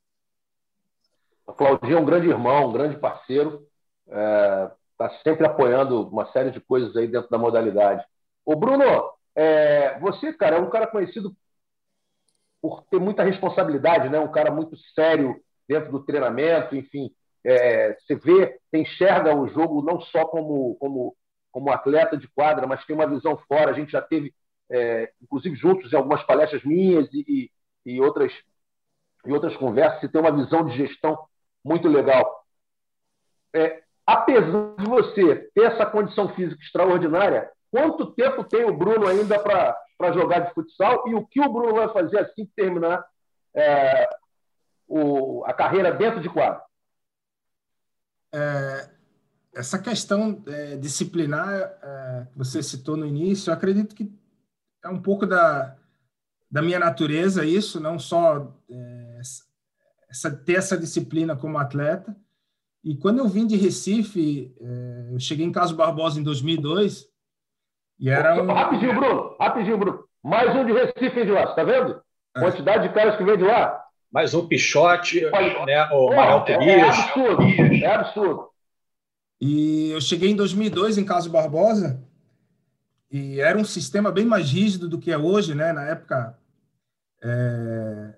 [1.45, 3.65] O Claudinho é um grande irmão, um grande parceiro,
[4.09, 8.05] é, está sempre apoiando uma série de coisas aí dentro da modalidade.
[8.45, 8.83] O Bruno,
[9.35, 11.35] é, você, cara, é um cara conhecido
[12.61, 14.19] por ter muita responsabilidade, né?
[14.19, 17.11] Um cara muito sério dentro do treinamento, enfim.
[17.43, 21.15] é, você vê, você enxerga o jogo não só como, como,
[21.51, 23.71] como atleta de quadra, mas tem uma visão fora.
[23.71, 24.33] A gente já teve,
[24.71, 27.51] é, inclusive, juntos em algumas palestras minhas e,
[27.85, 28.33] e, outras,
[29.25, 31.17] e outras conversas, você tem uma visão de gestão
[31.63, 32.45] muito legal.
[33.53, 39.37] É, apesar de você ter essa condição física extraordinária, quanto tempo tem o Bruno ainda
[39.37, 43.05] para jogar de futsal e o que o Bruno vai fazer assim que terminar
[43.53, 44.09] é,
[44.87, 46.61] o, a carreira dentro de quadro?
[48.33, 48.89] É,
[49.53, 54.09] essa questão é, disciplinar é, que você citou no início, eu acredito que
[54.85, 55.75] é um pouco da,
[56.49, 59.19] da minha natureza isso, não só é,
[60.09, 62.15] essa, ter essa disciplina como atleta.
[62.87, 67.05] E quando eu vim de Recife, é, eu cheguei em Caso Barbosa em 2002
[67.99, 68.47] e era um...
[68.47, 70.05] Rapidinho, Bruno, rapidinho, Bruno.
[70.23, 72.01] Mais um de Recife de lá, tá vendo?
[72.33, 72.39] É.
[72.39, 73.83] Quantidade de caras que vem de lá.
[74.09, 75.89] Mais um Pichote, né?
[75.91, 78.47] o Manuel é, é, absurdo, é absurdo.
[79.41, 82.01] E eu cheguei em 2002 em Caso Barbosa
[83.11, 85.73] e era um sistema bem mais rígido do que é hoje, né?
[85.73, 86.39] Na época
[87.21, 88.13] é...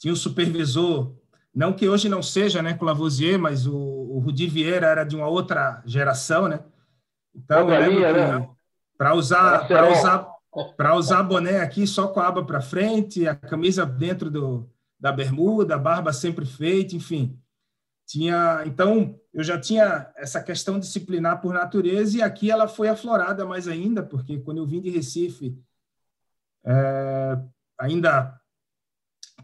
[0.00, 1.14] tinha o supervisor,
[1.54, 5.16] não que hoje não seja, né, com Lavoisier, mas o, o Rudi Vieira era de
[5.16, 6.60] uma outra geração, né?
[7.34, 8.48] Então, eu lembro que né?
[8.96, 10.38] para usar para usar
[10.76, 15.12] para usar boné aqui só com a aba para frente, a camisa dentro do, da
[15.12, 17.38] bermuda, a barba sempre feita, enfim.
[18.06, 23.44] Tinha, então, eu já tinha essa questão disciplinar por natureza e aqui ela foi aflorada
[23.44, 25.56] mais ainda, porque quando eu vim de Recife,
[26.64, 27.38] é,
[27.78, 28.40] ainda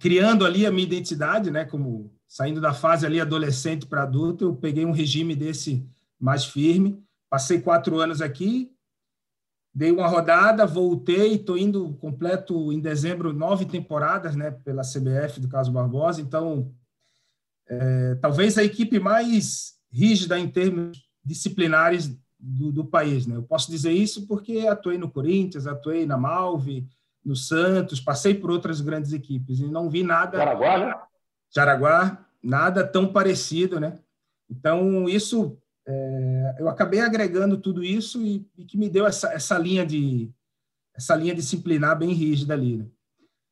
[0.04, 4.54] criando ali a minha identidade, né, como saindo da fase ali adolescente para adulto, eu
[4.54, 5.82] peguei um regime desse
[6.20, 7.02] mais firme.
[7.30, 8.70] Passei quatro anos aqui,
[9.74, 15.48] dei uma rodada, voltei, estou indo completo em dezembro nove temporadas, né, pela CBF do
[15.48, 16.20] Caso Barbosa.
[16.20, 16.70] Então,
[17.66, 23.36] é, talvez a equipe mais rígida em termos disciplinares do, do, país, né?
[23.36, 26.86] Eu posso dizer isso porque atuei no Corinthians, atuei na Malve,
[27.24, 30.38] no Santos, passei por outras grandes equipes e não vi nada.
[30.38, 30.94] Jaraguá, né?
[31.54, 33.98] Jaraguá, nada tão parecido, né?
[34.50, 35.56] Então isso
[35.86, 40.30] é, eu acabei agregando tudo isso e, e, que me deu essa, essa linha de
[40.94, 42.76] essa linha disciplinar bem rígida ali.
[42.76, 42.86] Né?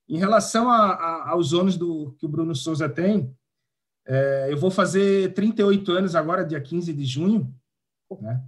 [0.09, 3.35] Em relação a, a, aos ônus do que o Bruno Souza tem,
[4.07, 7.53] é, eu vou fazer 38 anos agora, dia 15 de junho,
[8.21, 8.43] né?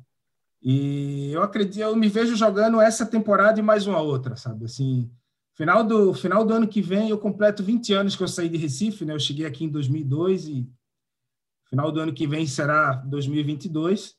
[0.64, 4.64] E eu acredito, eu me vejo jogando essa temporada e mais uma outra, sabe?
[4.64, 5.11] Assim,
[5.53, 8.57] final do final do ano que vem eu completo 20 anos que eu saí de
[8.57, 9.12] Recife, né?
[9.12, 10.68] Eu cheguei aqui em 2002 e
[11.74, 14.14] Final do ano que vem será 2022.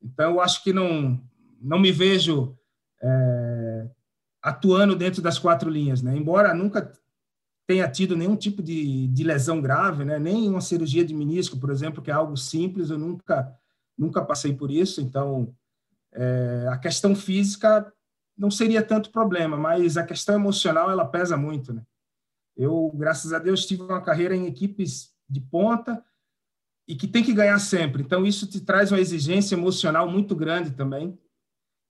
[0.00, 1.20] Então, eu acho que não,
[1.60, 2.56] não me vejo
[3.02, 3.90] é,
[4.40, 6.16] atuando dentro das quatro linhas, né?
[6.16, 6.92] Embora nunca
[7.66, 10.20] tenha tido nenhum tipo de, de lesão grave, né?
[10.20, 13.52] Nem uma cirurgia de menisco, por exemplo, que é algo simples, eu nunca
[13.96, 15.00] nunca passei por isso.
[15.00, 15.52] Então,
[16.18, 17.92] é, a questão física
[18.36, 21.82] não seria tanto problema, mas a questão emocional ela pesa muito, né?
[22.56, 26.04] Eu, graças a Deus, tive uma carreira em equipes de ponta,
[26.88, 28.02] e que tem que ganhar sempre.
[28.02, 31.16] Então, isso te traz uma exigência emocional muito grande também.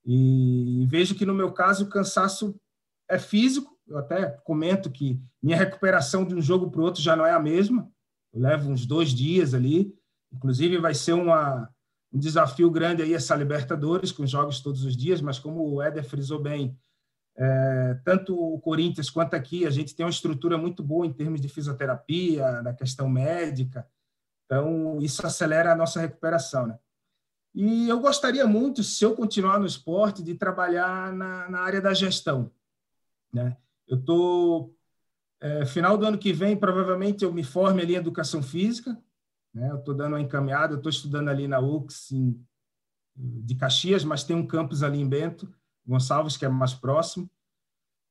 [0.05, 2.59] E vejo que, no meu caso, o cansaço
[3.09, 3.79] é físico.
[3.87, 7.31] Eu até comento que minha recuperação de um jogo para o outro já não é
[7.31, 7.89] a mesma.
[8.33, 9.95] Eu levo uns dois dias ali.
[10.33, 11.73] Inclusive, vai ser uma,
[12.11, 16.03] um desafio grande aí essa Libertadores, com jogos todos os dias, mas como o Éder
[16.03, 16.77] frisou bem,
[17.37, 21.39] é, tanto o Corinthians quanto aqui, a gente tem uma estrutura muito boa em termos
[21.39, 23.87] de fisioterapia, da questão médica,
[24.49, 26.79] então, isso acelera a nossa recuperação, né?
[27.53, 31.93] E eu gostaria muito, se eu continuar no esporte, de trabalhar na, na área da
[31.93, 32.51] gestão,
[33.31, 33.55] né?
[33.87, 34.75] Eu estou...
[35.39, 38.97] É, final do ano que vem, provavelmente, eu me forme ali em Educação Física,
[39.53, 39.69] né?
[39.71, 42.39] Eu estou dando uma encaminhada, estou estudando ali na UX em,
[43.15, 45.51] de Caxias, mas tem um campus ali em Bento,
[45.85, 47.29] Gonçalves, que é mais próximo,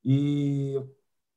[0.03, 0.75] e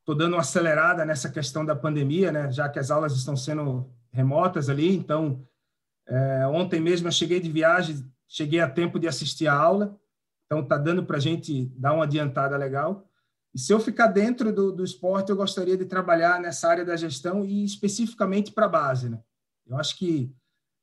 [0.01, 2.51] estou dando uma acelerada nessa questão da pandemia, né?
[2.51, 4.95] Já que as aulas estão sendo remotas ali.
[4.95, 5.47] Então,
[6.07, 9.99] é, ontem mesmo eu cheguei de viagem, cheguei a tempo de assistir a aula.
[10.47, 13.09] Então, está dando para a gente dar uma adiantada legal.
[13.55, 16.97] E se eu ficar dentro do, do esporte, eu gostaria de trabalhar nessa área da
[16.97, 19.09] gestão e especificamente para a base.
[19.09, 19.19] Né?
[19.73, 20.33] Eu acho que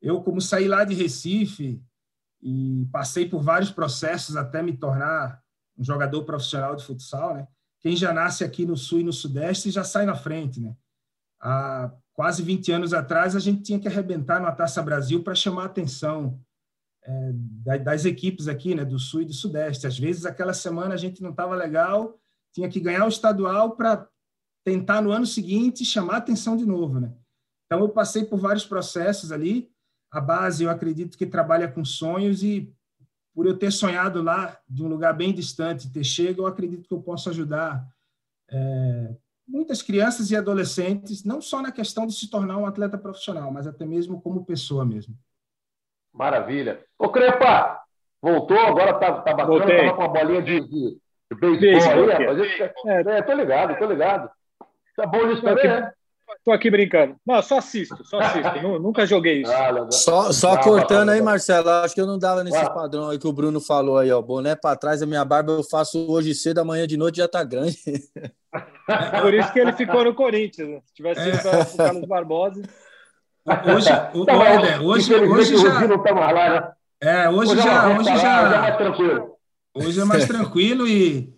[0.01, 1.81] eu, como saí lá de Recife
[2.41, 5.41] e passei por vários processos até me tornar
[5.77, 7.47] um jogador profissional de futsal, né?
[7.79, 10.75] Quem já nasce aqui no Sul e no Sudeste já sai na frente, né?
[11.39, 15.63] A quase 20 anos atrás, a gente tinha que arrebentar na Taça Brasil para chamar
[15.63, 16.41] a atenção
[17.01, 19.87] é, das equipes aqui, né, do Sul e do Sudeste.
[19.87, 22.19] Às vezes, aquela semana a gente não estava legal,
[22.53, 24.05] tinha que ganhar o estadual para
[24.65, 27.13] tentar no ano seguinte chamar a atenção de novo, né?
[27.69, 29.69] Então, eu passei por vários processos ali.
[30.11, 32.73] A base, eu acredito que trabalha com sonhos e,
[33.35, 36.93] por eu ter sonhado lá, de um lugar bem distante, ter chego, eu acredito que
[36.93, 37.87] eu posso ajudar
[38.49, 39.15] é,
[39.47, 43.67] muitas crianças e adolescentes, não só na questão de se tornar um atleta profissional, mas
[43.67, 45.15] até mesmo como pessoa mesmo.
[46.11, 46.83] Maravilha.
[46.97, 47.83] Ô, Crepa,
[48.19, 49.77] voltou, agora tá, tá bacana, Voltei.
[49.77, 50.97] tava com uma bolinha de, de,
[51.31, 52.39] de beisebol aí, rapaz.
[52.87, 54.31] É, é, tô ligado, tô ligado.
[54.95, 55.93] Tá bom nisso também, né?
[56.43, 57.15] Tô aqui brincando.
[57.25, 58.49] Não, só assisto, só assisto.
[58.79, 59.51] nunca joguei isso.
[59.51, 61.69] Ah, só só cortando aí, Marcelo.
[61.69, 64.21] Acho que eu não dava nesse padrão aí que o Bruno falou aí, ó.
[64.21, 67.43] Boné para trás, a minha barba eu faço hoje cedo, amanhã de noite já tá
[67.43, 67.77] grande.
[69.21, 70.69] Por isso que ele ficou no Corinthians.
[70.69, 70.81] Né?
[70.85, 72.61] Se tivesse ido para o Carlos Barbosa.
[73.45, 75.87] Hoje, o, tá o, hoje, hoje já.
[75.87, 76.71] Não tá mais lá, né?
[77.01, 79.35] É, hoje, hoje já, hoje já, já é mais tranquilo.
[79.73, 81.33] Hoje é mais tranquilo e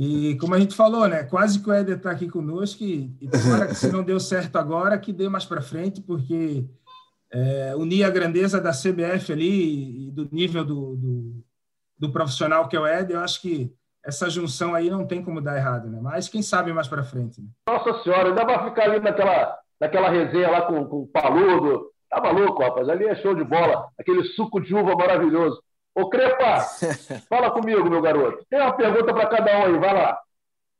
[0.00, 1.24] e como a gente falou, né?
[1.24, 4.96] Quase que o Éder está aqui conosco e, e que se não deu certo agora,
[4.96, 6.64] que dê mais para frente, porque
[7.32, 11.44] é, unir a grandeza da CBF ali e do nível do, do,
[11.98, 15.40] do, profissional que é o Éder, eu acho que essa junção aí não tem como
[15.40, 15.98] dar errado, né?
[16.00, 17.40] Mas quem sabe mais para frente.
[17.40, 17.48] Né?
[17.68, 21.90] Nossa Senhora, ainda vai ficar ali naquela, naquela resenha lá com, com o Paludo.
[22.08, 22.88] Tá maluco, rapaz?
[22.88, 23.88] Ali é show de bola.
[23.98, 25.60] Aquele suco de uva maravilhoso.
[25.98, 26.60] Ô, Crepa,
[27.28, 28.46] fala comigo, meu garoto.
[28.48, 30.20] Tem uma pergunta para cada um aí, vai lá.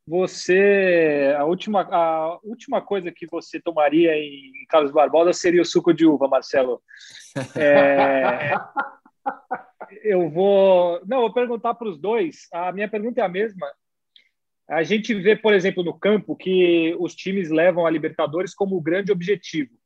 [0.06, 5.92] Você, a última, a última coisa que você tomaria em Carlos Barbosa seria o suco
[5.92, 6.80] de uva, Marcelo.
[7.56, 8.54] É,
[10.02, 12.48] eu vou, não, vou perguntar para os dois.
[12.52, 13.66] A minha pergunta é a mesma.
[14.68, 19.12] A gente vê, por exemplo, no campo que os times levam a Libertadores como grande
[19.12, 19.77] objetivo.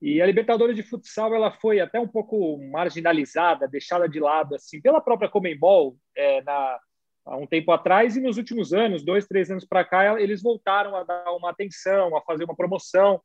[0.00, 4.80] E a Libertadores de futsal ela foi até um pouco marginalizada, deixada de lado assim
[4.80, 6.78] pela própria Comembol é, na,
[7.26, 10.96] há um tempo atrás e nos últimos anos, dois, três anos para cá, eles voltaram
[10.96, 13.20] a dar uma atenção, a fazer uma promoção.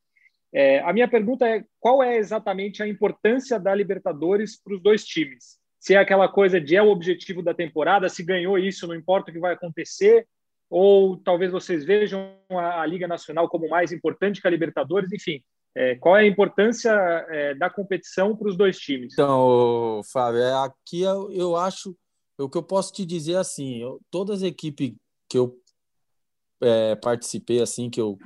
[0.54, 5.04] É, a minha pergunta é qual é exatamente a importância da Libertadores para os dois
[5.06, 5.58] times?
[5.80, 9.30] Se é aquela coisa de é o objetivo da temporada, se ganhou isso, não importa
[9.30, 10.28] o que vai acontecer,
[10.70, 15.44] ou talvez vocês vejam a, a Liga Nacional como mais importante que a Libertadores, enfim.
[15.76, 16.92] É, qual é a importância
[17.30, 19.14] é, da competição para os dois times?
[19.14, 21.96] Então, Fábio, é, aqui eu, eu acho,
[22.38, 24.94] o que eu posso te dizer é assim, eu, todas as equipes
[25.28, 25.60] que eu
[26.62, 28.18] é, participei, assim, que eu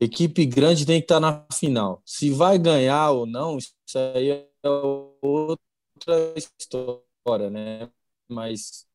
[0.00, 2.00] equipe grande tem que estar na final.
[2.06, 3.74] Se vai ganhar ou não, isso
[4.14, 4.48] aí é
[5.20, 7.90] outra história, né?
[8.28, 8.86] Mas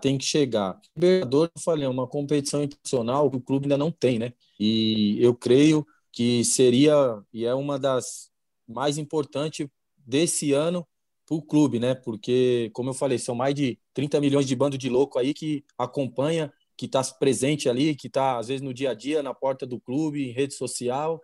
[0.00, 0.80] tem que chegar.
[0.96, 4.32] Libertadores, eu falei, é uma competição internacional que o clube ainda não tem, né?
[4.58, 8.30] E eu creio que seria e é uma das
[8.66, 10.88] mais importantes desse ano
[11.26, 11.94] para o clube, né?
[11.94, 15.62] Porque, como eu falei, são mais de 30 milhões de bando de louco aí que
[15.76, 19.66] acompanha, que está presente ali, que está, às vezes, no dia a dia, na porta
[19.66, 21.20] do clube, em rede social.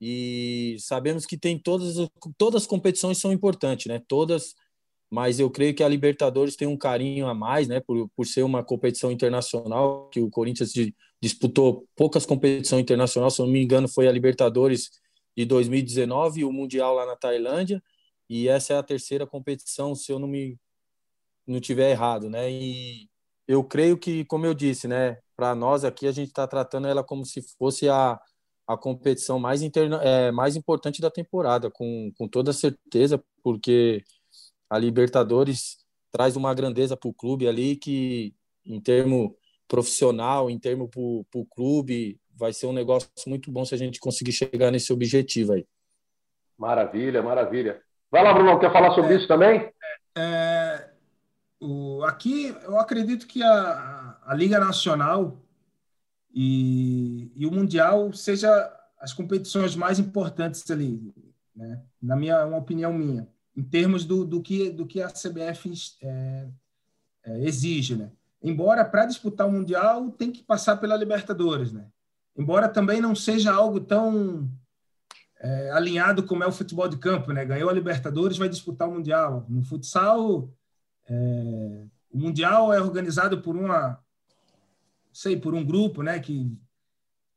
[0.00, 1.96] E sabemos que tem todas,
[2.38, 4.00] todas as competições são importantes, né?
[4.08, 4.54] Todas,
[5.10, 7.78] mas eu creio que a Libertadores tem um carinho a mais, né?
[7.80, 13.40] Por, por ser uma competição internacional, que o Corinthians de, disputou poucas competições internacionais, se
[13.40, 14.90] não me engano, foi a Libertadores
[15.36, 17.82] de 2019 e o Mundial lá na Tailândia,
[18.28, 20.58] e essa é a terceira competição, se eu não me
[21.46, 22.50] não tiver errado, né?
[22.50, 23.08] E
[23.46, 27.02] eu creio que, como eu disse, né, para nós aqui a gente está tratando ela
[27.02, 28.20] como se fosse a,
[28.66, 34.04] a competição mais interna, é, mais importante da temporada, com, com toda certeza, porque
[34.68, 35.78] a Libertadores
[36.12, 39.36] traz uma grandeza para o clube ali que, em termo
[39.70, 44.00] profissional, em termo para o clube, vai ser um negócio muito bom se a gente
[44.00, 45.64] conseguir chegar nesse objetivo aí.
[46.58, 47.80] Maravilha, maravilha.
[48.10, 49.72] Vai lá, Bruno, quer falar sobre é, isso também?
[50.18, 50.90] É,
[51.60, 55.40] o, aqui, eu acredito que a, a Liga Nacional
[56.34, 58.50] e, e o Mundial seja
[58.98, 61.14] as competições mais importantes ali,
[61.54, 61.80] né?
[62.02, 66.48] na minha uma opinião minha, em termos do, do, que, do que a CBF é,
[67.24, 67.94] é, exige.
[67.94, 68.10] Né?
[68.42, 71.86] Embora para disputar o Mundial tem que passar pela Libertadores, né?
[72.36, 74.48] Embora também não seja algo tão
[75.40, 77.44] é, alinhado como é o futebol de campo, né?
[77.44, 79.44] Ganhou a Libertadores, vai disputar o Mundial.
[79.48, 80.50] No futsal,
[81.08, 83.98] é, o Mundial é organizado por uma,
[85.12, 86.18] sei, por um grupo, né?
[86.18, 86.56] Que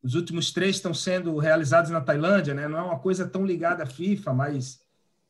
[0.02, 2.68] os últimos três estão sendo realizados na Tailândia, né?
[2.68, 4.82] Não é uma coisa tão ligada à FIFA, mas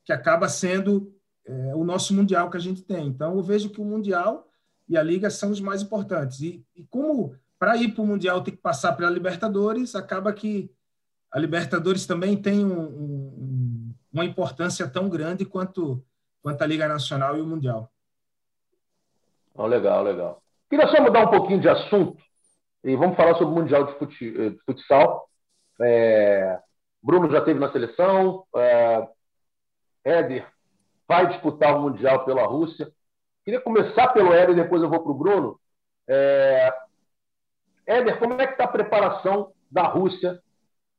[0.04, 1.14] que acaba sendo
[1.46, 3.08] é, o nosso Mundial que a gente tem.
[3.08, 4.48] Então, eu vejo que o Mundial
[4.88, 6.42] e a Liga são os mais importantes.
[6.42, 10.70] E, e como para ir para o Mundial tem que passar pela Libertadores, acaba que
[11.32, 16.04] a Libertadores também tem um, um, uma importância tão grande quanto,
[16.42, 17.90] quanto a Liga Nacional e o Mundial.
[19.56, 20.44] Oh, legal, legal.
[20.70, 22.22] Queria só mudar um pouquinho de assunto
[22.84, 25.30] e vamos falar sobre o Mundial de, fut, eh, de Futsal.
[25.82, 26.60] É...
[27.02, 29.08] Bruno já teve na seleção, é,
[30.06, 30.48] Éder
[31.08, 32.92] vai disputar o Mundial pela Rússia.
[33.44, 35.60] Queria começar pelo Éder, depois eu vou para o Bruno.
[36.08, 36.74] É...
[37.86, 40.42] Éder, como é que está a preparação da Rússia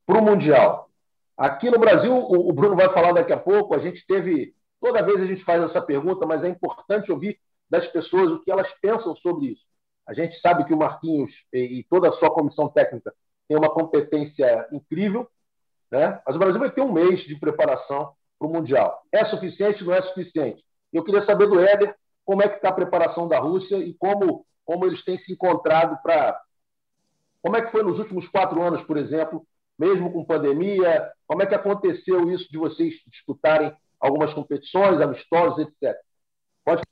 [0.06, 0.90] para o Mundial?
[1.36, 4.54] Aqui no Brasil, o Bruno vai falar daqui a pouco, a gente teve.
[4.80, 7.38] Toda vez a gente faz essa pergunta, mas é importante ouvir
[7.70, 9.64] das pessoas o que elas pensam sobre isso.
[10.06, 13.12] A gente sabe que o Marquinhos e toda a sua comissão técnica
[13.48, 15.26] tem uma competência incrível,
[15.90, 16.20] né?
[16.26, 19.02] mas o Brasil vai ter um mês de preparação para o Mundial.
[19.10, 19.82] É suficiente?
[19.82, 20.62] Não é suficiente?
[20.92, 24.46] Eu queria saber do Éder como é que está a preparação da Rússia e como,
[24.64, 26.40] como eles têm se encontrado para...
[27.42, 29.46] Como é que foi nos últimos quatro anos, por exemplo,
[29.78, 31.10] mesmo com pandemia?
[31.26, 35.96] Como é que aconteceu isso de vocês disputarem algumas competições, amistosos, etc.
[36.64, 36.82] Pode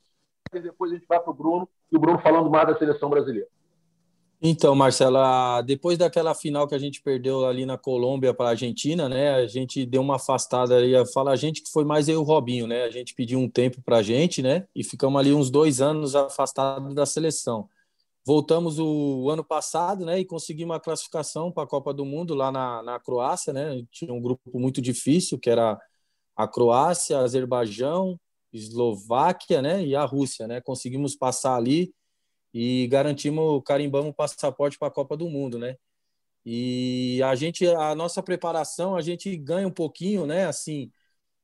[0.52, 3.48] depois a gente vai para o Bruno, e o Bruno falando mais da seleção brasileira.
[4.44, 9.08] Então, Marcela, depois daquela final que a gente perdeu ali na Colômbia para a Argentina,
[9.08, 9.34] né?
[9.36, 10.92] A gente deu uma afastada ali.
[11.12, 12.82] Fala a gente que foi mais eu e o Robinho, né?
[12.82, 14.66] A gente pediu um tempo para a gente, né?
[14.74, 17.68] E ficamos ali uns dois anos afastados da seleção.
[18.26, 20.18] Voltamos o ano passado, né?
[20.18, 23.84] E conseguimos a classificação para a Copa do Mundo lá na, na Croácia, né?
[23.92, 25.80] Tinha um grupo muito difícil, que era
[26.34, 28.18] a Croácia, Azerbaijão,
[28.52, 29.84] Eslováquia, né?
[29.86, 30.60] E a Rússia, né?
[30.60, 31.94] Conseguimos passar ali
[32.52, 35.76] e garantimos, carimbamos o passaporte para a Copa do Mundo, né?
[36.44, 40.46] E a gente, a nossa preparação, a gente ganha um pouquinho, né?
[40.46, 40.90] Assim,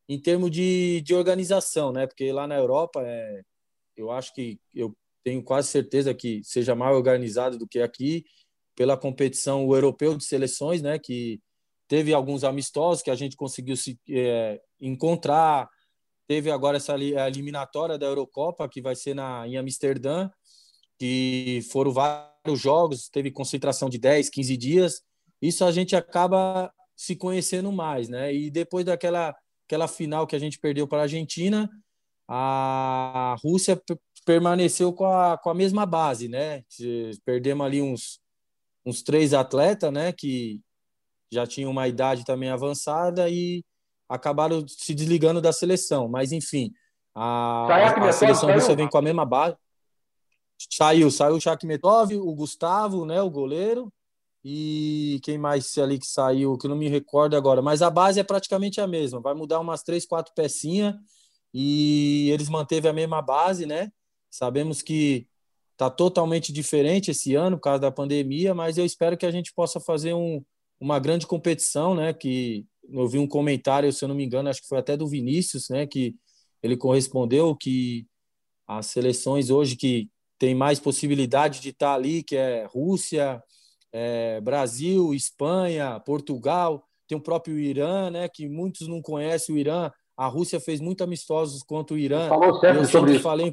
[0.08, 2.06] em termos de, de organização, né?
[2.06, 3.42] Porque lá na Europa, é,
[3.96, 8.24] eu acho que eu tenho quase certeza que seja mais organizado do que aqui,
[8.74, 10.98] pela competição o europeu de seleções, né?
[10.98, 11.40] Que
[11.88, 15.68] teve alguns amistosos que a gente conseguiu se é, encontrar.
[16.26, 20.30] Teve agora essa eliminatória da Eurocopa que vai ser na em Amsterdã
[20.98, 25.02] que foram vários jogos, teve concentração de 10, 15 dias.
[25.40, 28.34] Isso a gente acaba se conhecendo mais, né?
[28.34, 29.34] E depois daquela
[29.68, 31.70] aquela final que a gente perdeu para a Argentina,
[32.26, 33.80] a Rússia
[34.24, 36.62] permaneceu com a, com a mesma base, né?
[37.24, 38.18] Perdemos ali uns,
[38.84, 40.12] uns três atletas, né?
[40.12, 40.60] Que
[41.30, 43.62] já tinham uma idade também avançada e
[44.08, 46.08] acabaram se desligando da seleção.
[46.08, 46.72] Mas, enfim,
[47.14, 49.56] a, a seleção russa vem com a mesma base.
[50.70, 53.92] Saiu, saiu o Shakmetov, o Gustavo, né, o goleiro,
[54.44, 58.24] e quem mais ali que saiu, que não me recordo agora, mas a base é
[58.24, 60.94] praticamente a mesma, vai mudar umas três, quatro pecinhas,
[61.52, 63.90] e eles manteve a mesma base, né?
[64.30, 65.26] Sabemos que
[65.76, 69.52] tá totalmente diferente esse ano por causa da pandemia, mas eu espero que a gente
[69.54, 70.44] possa fazer um,
[70.80, 72.12] uma grande competição, né?
[72.12, 75.06] Que eu vi um comentário, se eu não me engano, acho que foi até do
[75.06, 75.86] Vinícius, né?
[75.86, 76.16] Que
[76.62, 78.06] ele correspondeu que
[78.66, 83.42] as seleções hoje que tem mais possibilidade de estar ali, que é Rússia,
[83.92, 89.90] é, Brasil, Espanha, Portugal, tem o próprio Irã, né, que muitos não conhecem o Irã.
[90.16, 92.28] A Rússia fez muito amistosos contra o Irã.
[92.28, 93.22] Falou certo eu sobre isso.
[93.22, 93.50] Falei,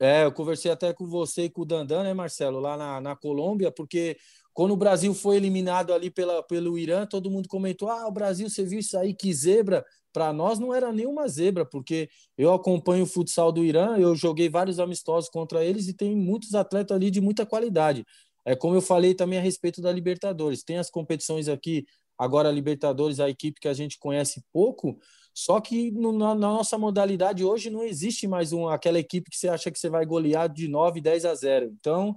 [0.00, 3.16] é, eu conversei até com você e com o Dandan, né, Marcelo, lá na, na
[3.16, 4.16] Colômbia, porque
[4.52, 8.48] quando o Brasil foi eliminado ali pela, pelo Irã, todo mundo comentou: ah, o Brasil,
[8.48, 9.84] você viu isso aí, que zebra.
[10.12, 14.48] Para nós não era nenhuma zebra, porque eu acompanho o futsal do Irã, eu joguei
[14.48, 18.04] vários amistosos contra eles e tem muitos atletas ali de muita qualidade.
[18.44, 20.62] É como eu falei também a respeito da Libertadores.
[20.62, 21.84] Tem as competições aqui,
[22.18, 24.98] agora a Libertadores, a equipe que a gente conhece pouco,
[25.34, 29.36] só que no, na, na, nossa modalidade hoje não existe mais um, aquela equipe que
[29.36, 31.66] você acha que você vai golear de 9, 10 a 0.
[31.78, 32.14] Então,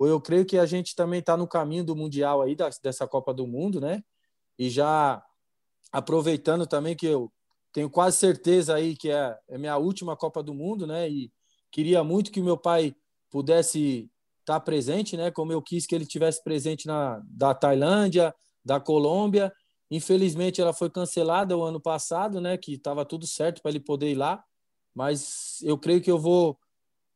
[0.00, 3.32] eu creio que a gente também está no caminho do Mundial aí, da, dessa Copa
[3.32, 4.02] do Mundo, né?
[4.58, 5.22] E já
[5.92, 7.32] aproveitando também que eu
[7.72, 11.08] tenho quase certeza aí que é, é minha última Copa do Mundo, né?
[11.08, 11.32] E
[11.70, 12.94] queria muito que meu pai
[13.30, 14.10] pudesse
[14.40, 15.30] estar tá presente, né?
[15.30, 18.34] Como eu quis que ele tivesse presente na da Tailândia,
[18.64, 19.52] da Colômbia.
[19.90, 22.56] Infelizmente ela foi cancelada o ano passado, né?
[22.56, 24.42] Que estava tudo certo para ele poder ir lá.
[24.94, 26.58] Mas eu creio que eu vou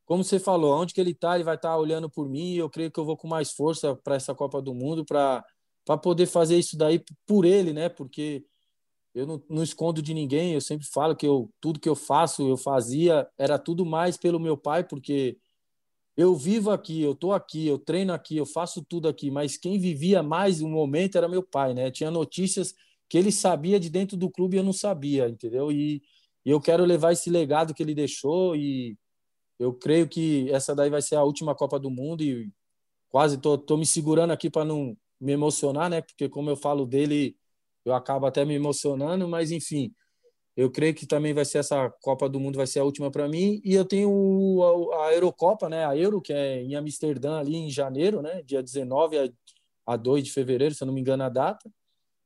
[0.06, 2.54] como você falou, onde que ele está, ele vai estar tá olhando por mim.
[2.54, 5.44] eu creio que eu vou com mais força para essa Copa do Mundo para
[5.86, 7.90] para poder fazer isso daí por ele, né?
[7.90, 8.44] Porque
[9.14, 10.54] eu não, não, escondo de ninguém.
[10.54, 14.40] Eu sempre falo que eu tudo que eu faço, eu fazia era tudo mais pelo
[14.40, 15.38] meu pai, porque
[16.16, 19.30] eu vivo aqui, eu tô aqui, eu treino aqui, eu faço tudo aqui.
[19.30, 21.90] Mas quem vivia mais o momento era meu pai, né?
[21.90, 22.74] Tinha notícias
[23.08, 25.70] que ele sabia de dentro do clube e eu não sabia, entendeu?
[25.72, 26.02] E,
[26.44, 28.96] e eu quero levar esse legado que ele deixou e
[29.58, 32.50] eu creio que essa daí vai ser a última Copa do Mundo e
[33.08, 36.02] quase tô, tô me segurando aqui para não me emocionar, né?
[36.02, 37.36] Porque como eu falo dele,
[37.84, 39.94] eu acabo até me emocionando, mas enfim,
[40.56, 43.28] eu creio que também vai ser essa Copa do Mundo vai ser a última para
[43.28, 45.84] mim e eu tenho a, a, Eurocopa, né?
[45.84, 48.42] A Euro que é em Amsterdã ali em janeiro, né?
[48.42, 49.28] Dia 19 a,
[49.86, 51.68] a 2 de fevereiro, se eu não me engano a data.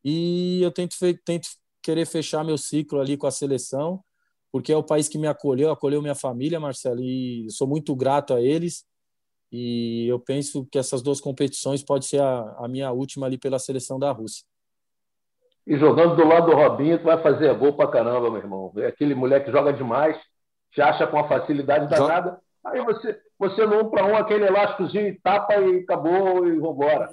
[0.04, 1.48] E eu tento, tento
[1.82, 4.02] querer fechar meu ciclo ali com a seleção,
[4.52, 8.34] porque é o país que me acolheu, acolheu minha família, Marcelo, e sou muito grato
[8.34, 8.84] a eles.
[9.50, 13.58] E eu penso que essas duas competições pode ser a, a minha última ali pela
[13.58, 14.44] seleção da Rússia.
[15.68, 18.72] E jogando do lado do Robinho, tu vai fazer gol pra caramba, meu irmão.
[18.78, 20.16] É aquele moleque que joga demais,
[20.72, 22.40] te acha com a facilidade danada.
[22.64, 27.10] Aí você, você no um para um, aquele elásticozinho, tapa e acabou e vambora.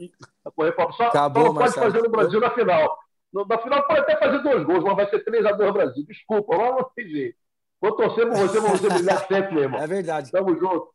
[0.95, 2.97] Só, acabou, só não pode fazer no Brasil na final.
[3.33, 6.05] No, na final pode até fazer dois gols, mas vai ser 3x2 Brasil.
[6.07, 7.37] Desculpa, mas não tem jeito.
[7.81, 9.81] Vou torcer por você, vamos você brilhar sempre, meu irmão.
[9.81, 10.31] É verdade.
[10.31, 10.94] Tamo junto.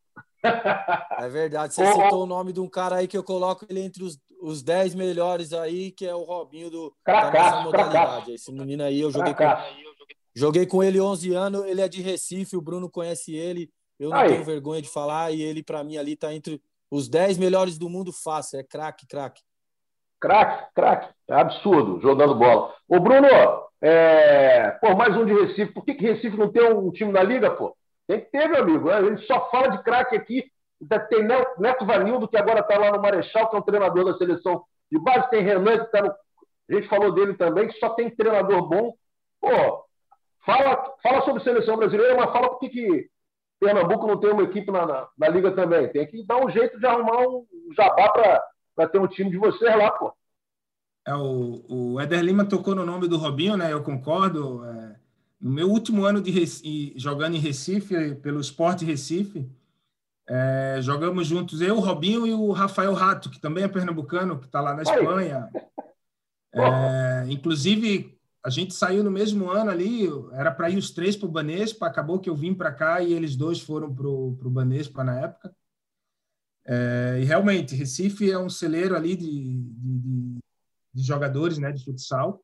[1.19, 1.75] É verdade.
[1.75, 4.63] Você citou o nome de um cara aí que eu coloco ele entre os, os
[4.63, 8.07] 10 melhores aí, que é o Robinho do, cracaço, da nossa modalidade.
[8.07, 8.31] Cracaço.
[8.33, 9.45] Esse menino aí, eu joguei com,
[10.35, 13.71] joguei com ele 11 anos, ele é de Recife, o Bruno conhece ele.
[13.99, 14.31] Eu não aí.
[14.31, 16.61] tenho vergonha de falar, e ele, para mim, ali tá entre
[16.91, 18.59] os 10 melhores do mundo fácil.
[18.59, 19.43] É craque, craque.
[20.19, 21.15] Craque, craque.
[21.29, 22.75] É absurdo, jogando bola.
[22.89, 23.29] Ô, Bruno,
[23.81, 24.71] é...
[24.81, 25.73] pô, mais um de Recife.
[25.73, 27.77] Por que, que Recife não tem um time na liga, pô?
[28.11, 28.91] Tem que ter, meu amigo.
[28.91, 30.45] A gente só fala de craque aqui.
[31.09, 34.65] Tem Neto Vanildo, que agora está lá no Marechal, que é um treinador da seleção
[34.91, 35.31] de base.
[35.31, 36.09] Tem Renan, que está no.
[36.11, 38.95] A gente falou dele também, que só tem treinador bom.
[39.41, 39.85] Pô,
[40.45, 43.09] fala, fala sobre seleção brasileira, mas fala por que,
[43.61, 45.89] Pernambuco não tem uma equipe na, na, na, Liga também.
[45.89, 47.47] Tem que dar um jeito de arrumar um
[47.77, 48.43] jabá
[48.75, 50.13] para ter um time de vocês lá, pô.
[51.07, 53.73] É, o, o Éder Lima tocou no nome do Robinho, né?
[53.73, 54.65] Eu concordo.
[54.65, 54.97] É,
[55.41, 59.49] no meu último ano de Recife, jogando em Recife, pelo Esporte Recife,
[60.29, 64.47] é, jogamos juntos eu, o Robinho e o Rafael Rato, que também é pernambucano, que
[64.47, 65.49] está lá na Espanha.
[66.53, 71.29] É, inclusive, a gente saiu no mesmo ano ali, era para ir os três para
[71.29, 75.03] o Banespa, acabou que eu vim para cá e eles dois foram para o Banespa
[75.03, 75.55] na época.
[76.67, 80.39] É, e realmente, Recife é um celeiro ali de, de,
[80.95, 82.41] de jogadores né, de futsal.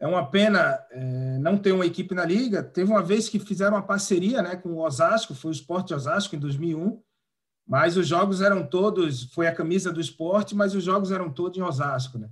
[0.00, 2.62] É uma pena é, não ter uma equipe na liga.
[2.62, 6.36] Teve uma vez que fizeram uma parceria né, com o Osasco, foi o Esporte Osasco
[6.36, 7.02] em 2001,
[7.66, 11.58] mas os jogos eram todos, foi a camisa do esporte, mas os jogos eram todos
[11.58, 12.16] em Osasco.
[12.16, 12.30] Né?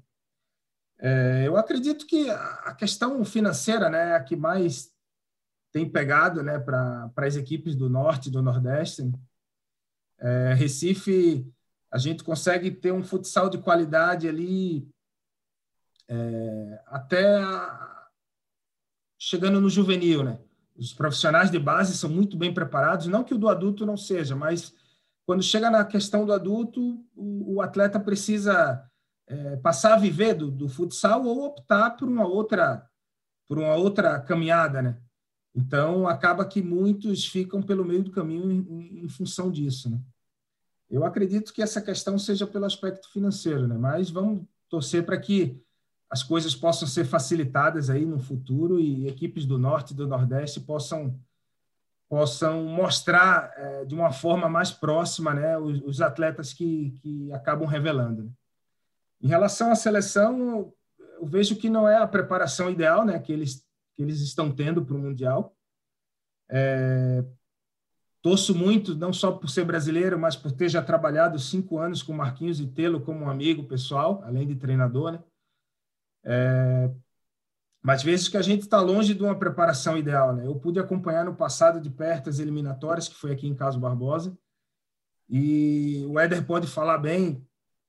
[0.99, 4.91] É, eu acredito que a questão financeira né, é a que mais
[5.73, 9.11] tem pegado né, para as equipes do Norte do Nordeste.
[10.19, 11.47] É, Recife,
[11.91, 14.89] a gente consegue ter um futsal de qualidade ali
[16.09, 18.07] é, até a,
[19.19, 20.39] chegando no juvenil, né?
[20.77, 24.37] Os profissionais de base são muito bem preparados, não que o do adulto não seja,
[24.37, 24.75] mas
[25.25, 28.89] quando chega na questão do adulto, o, o atleta precisa
[29.27, 32.89] é, passar a viver do, do futsal ou optar por uma outra
[33.49, 35.01] por uma outra caminhada, né?
[35.55, 40.01] Então acaba que muitos ficam pelo meio do caminho em, em função disso, né?
[40.91, 43.77] Eu acredito que essa questão seja pelo aspecto financeiro, né?
[43.77, 45.61] Mas vamos torcer para que
[46.11, 50.61] as coisas possam ser facilitadas aí no futuro e equipes do Norte e do Nordeste
[50.61, 51.19] possam
[52.09, 57.67] possam mostrar é, de uma forma mais próxima né, os, os atletas que, que acabam
[57.67, 58.23] revelando.
[58.23, 58.31] Né?
[59.23, 63.67] Em relação à seleção, eu vejo que não é a preparação ideal né, que, eles,
[63.97, 65.57] que eles estão tendo para o Mundial.
[66.49, 67.25] É,
[68.23, 72.13] torço muito, não só por ser brasileiro, mas por ter já trabalhado cinco anos com
[72.13, 75.13] Marquinhos e tê-lo como um amigo pessoal, além de treinador.
[75.13, 75.19] Né?
[76.27, 76.91] É,
[77.81, 80.35] mas vezes que a gente está longe de uma preparação ideal.
[80.35, 80.45] Né?
[80.45, 84.37] Eu pude acompanhar no passado de perto as eliminatórias, que foi aqui em Caso Barbosa,
[85.31, 87.47] e o Éder pode falar bem,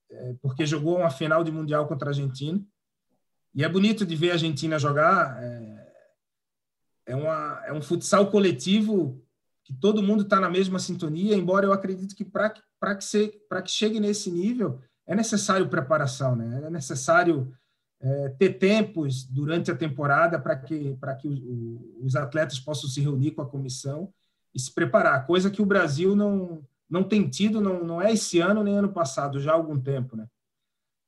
[0.09, 2.63] é, porque jogou uma final de Mundial contra a Argentina,
[3.55, 5.41] e é bonito de ver a Argentina jogar.
[5.41, 5.87] É,
[7.07, 9.19] é, uma, é um futsal coletivo
[9.63, 12.61] que todo mundo está na mesma sintonia, embora eu acredite que para que,
[12.99, 16.61] que, que chegue nesse nível é necessário preparação, né?
[16.65, 17.51] é necessário
[17.99, 23.01] é, ter tempos durante a temporada para que, para que o, os atletas possam se
[23.01, 24.13] reunir com a comissão
[24.53, 28.39] e se preparar, coisa que o Brasil não, não tem tido, não, não é esse
[28.39, 30.15] ano nem ano passado, já há algum tempo.
[30.15, 30.27] Né?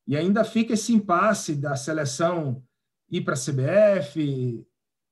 [0.08, 2.64] E ainda fica esse impasse da seleção
[3.10, 4.66] ir para a CBF,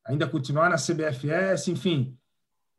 [0.05, 2.17] ainda continuar na CBFS, enfim.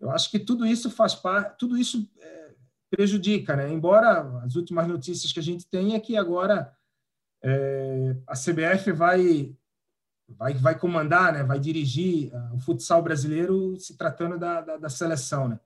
[0.01, 2.55] Eu acho que tudo isso faz parte, tudo isso é,
[2.89, 3.73] prejudica, né?
[3.73, 6.73] Embora as últimas notícias que a gente tem é que agora
[7.43, 9.55] é, a CBF vai,
[10.29, 14.89] vai, vai comandar, né, vai dirigir uh, o futsal brasileiro se tratando da, da, da,
[14.89, 15.49] seleção.
[15.49, 15.61] Né?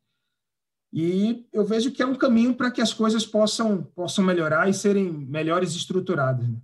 [0.93, 4.75] E eu vejo que é um caminho para que as coisas possam, possam melhorar e
[4.75, 6.47] serem melhores estruturadas.
[6.47, 6.59] Né?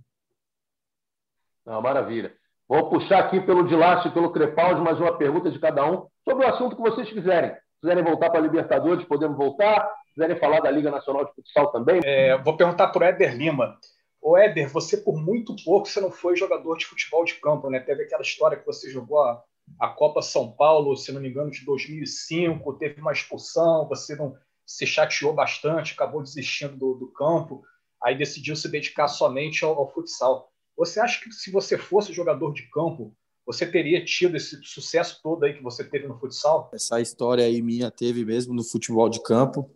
[1.65, 2.33] Ah, maravilha.
[2.67, 6.45] Vou puxar aqui pelo Dilácio e pelo Crepaldi mais uma pergunta de cada um sobre
[6.45, 7.51] o assunto que vocês quiserem.
[7.51, 9.89] Se quiserem voltar para a Libertadores, podemos voltar.
[10.07, 11.99] Se quiserem falar da Liga Nacional de Futsal também.
[12.05, 13.75] É, vou perguntar para o Éder Lima.
[14.21, 17.79] O Éder, você por muito pouco você não foi jogador de futebol de campo, né?
[17.79, 19.41] Teve aquela história que você jogou a,
[19.79, 24.35] a Copa São Paulo, se não me engano, de 2005, teve uma expulsão, você não
[24.65, 27.63] se chateou bastante, acabou desistindo do, do campo,
[28.03, 30.51] aí decidiu se dedicar somente ao, ao futsal.
[30.77, 33.15] Você acha que se você fosse jogador de campo,
[33.45, 36.69] você teria tido esse sucesso todo aí que você teve no futsal?
[36.71, 39.69] Essa história aí minha teve mesmo no futebol de campo.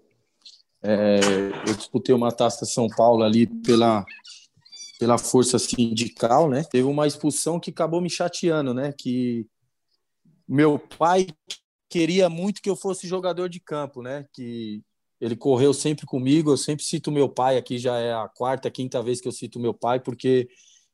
[0.84, 1.19] É,
[1.65, 4.05] eu disputei uma taça São Paulo ali pela,
[4.99, 6.63] pela força sindical, né?
[6.63, 8.93] Teve uma expulsão que acabou me chateando, né?
[8.97, 9.47] Que
[10.47, 11.27] meu pai
[11.89, 14.25] queria muito que eu fosse jogador de campo, né?
[14.34, 14.84] Que
[15.21, 16.51] ele correu sempre comigo.
[16.51, 19.59] Eu sempre cito meu pai aqui, já é a quarta, quinta vez que eu cito
[19.59, 20.49] meu pai, porque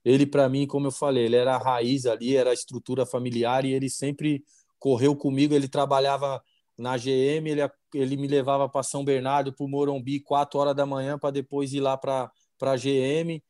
[0.06, 3.66] ele para mim, como eu falei, ele era a raiz ali, era a estrutura familiar
[3.66, 4.44] e ele sempre
[4.78, 5.56] correu comigo.
[5.56, 6.40] Ele trabalhava
[6.80, 7.62] na GM, ele,
[7.94, 11.74] ele me levava para São Bernardo, para o Morumbi, quatro horas da manhã, para depois
[11.74, 13.44] ir lá para a GM.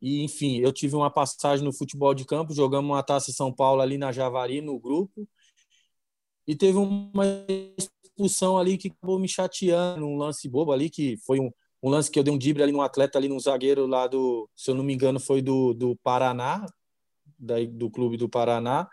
[0.00, 3.82] E, enfim, eu tive uma passagem no futebol de campo, jogamos uma taça São Paulo
[3.82, 5.28] ali na Javari, no grupo.
[6.46, 7.24] E teve uma
[7.76, 11.50] expulsão ali que acabou me chateando, um lance bobo ali, que foi um,
[11.82, 14.48] um lance que eu dei um drible ali no atleta, ali no zagueiro lá do,
[14.54, 16.64] se eu não me engano, foi do, do Paraná,
[17.36, 18.88] daí, do clube do Paraná.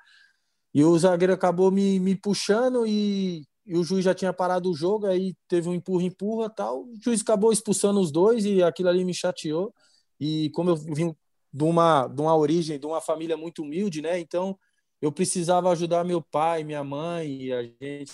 [0.73, 4.75] E o zagueiro acabou me, me puxando e, e o juiz já tinha parado o
[4.75, 6.83] jogo, aí teve um empurra-empurra tal.
[6.83, 9.73] O juiz acabou expulsando os dois e aquilo ali me chateou.
[10.19, 11.15] E como eu vim
[11.51, 14.19] de uma, de uma origem, de uma família muito humilde, né?
[14.19, 14.57] Então
[15.01, 18.11] eu precisava ajudar meu pai, minha mãe, e a gente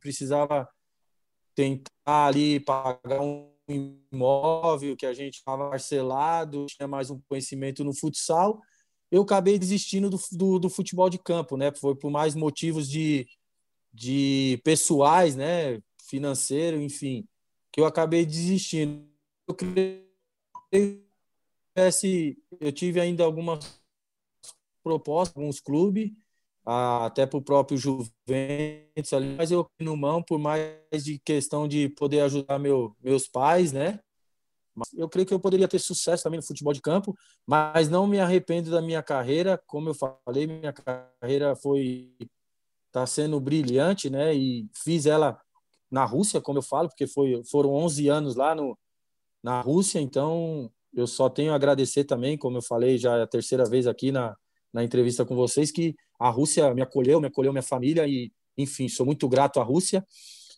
[0.00, 0.68] precisava
[1.54, 7.94] tentar ali pagar um imóvel que a gente estava parcelado, tinha mais um conhecimento no
[7.94, 8.60] futsal,
[9.10, 11.72] eu acabei desistindo do, do, do, futebol de campo, né?
[11.74, 13.26] Foi por mais motivos de,
[13.94, 15.80] de pessoais, né?
[16.02, 17.26] Financeiro, enfim,
[17.72, 19.08] que eu acabei desistindo.
[19.48, 19.54] Eu
[22.60, 23.80] eu tive ainda algumas
[24.82, 26.12] propostas, alguns clubes,
[26.64, 31.88] até para o próprio Juventus ali, mas eu no mão por mais de questão de
[31.90, 34.00] poder ajudar meu, meus pais, né?
[34.96, 37.16] Eu creio que eu poderia ter sucesso também no futebol de campo,
[37.46, 39.60] mas não me arrependo da minha carreira.
[39.66, 42.12] Como eu falei, minha carreira foi
[42.94, 44.32] está sendo brilhante, né?
[44.32, 45.36] E fiz ela
[45.90, 48.78] na Rússia, como eu falo, porque foi, foram 11 anos lá no,
[49.42, 49.98] na Rússia.
[50.00, 53.88] Então, eu só tenho a agradecer também, como eu falei já é a terceira vez
[53.88, 54.36] aqui na,
[54.72, 58.88] na entrevista com vocês, que a Rússia me acolheu, me acolheu minha família e, enfim,
[58.88, 60.06] sou muito grato à Rússia,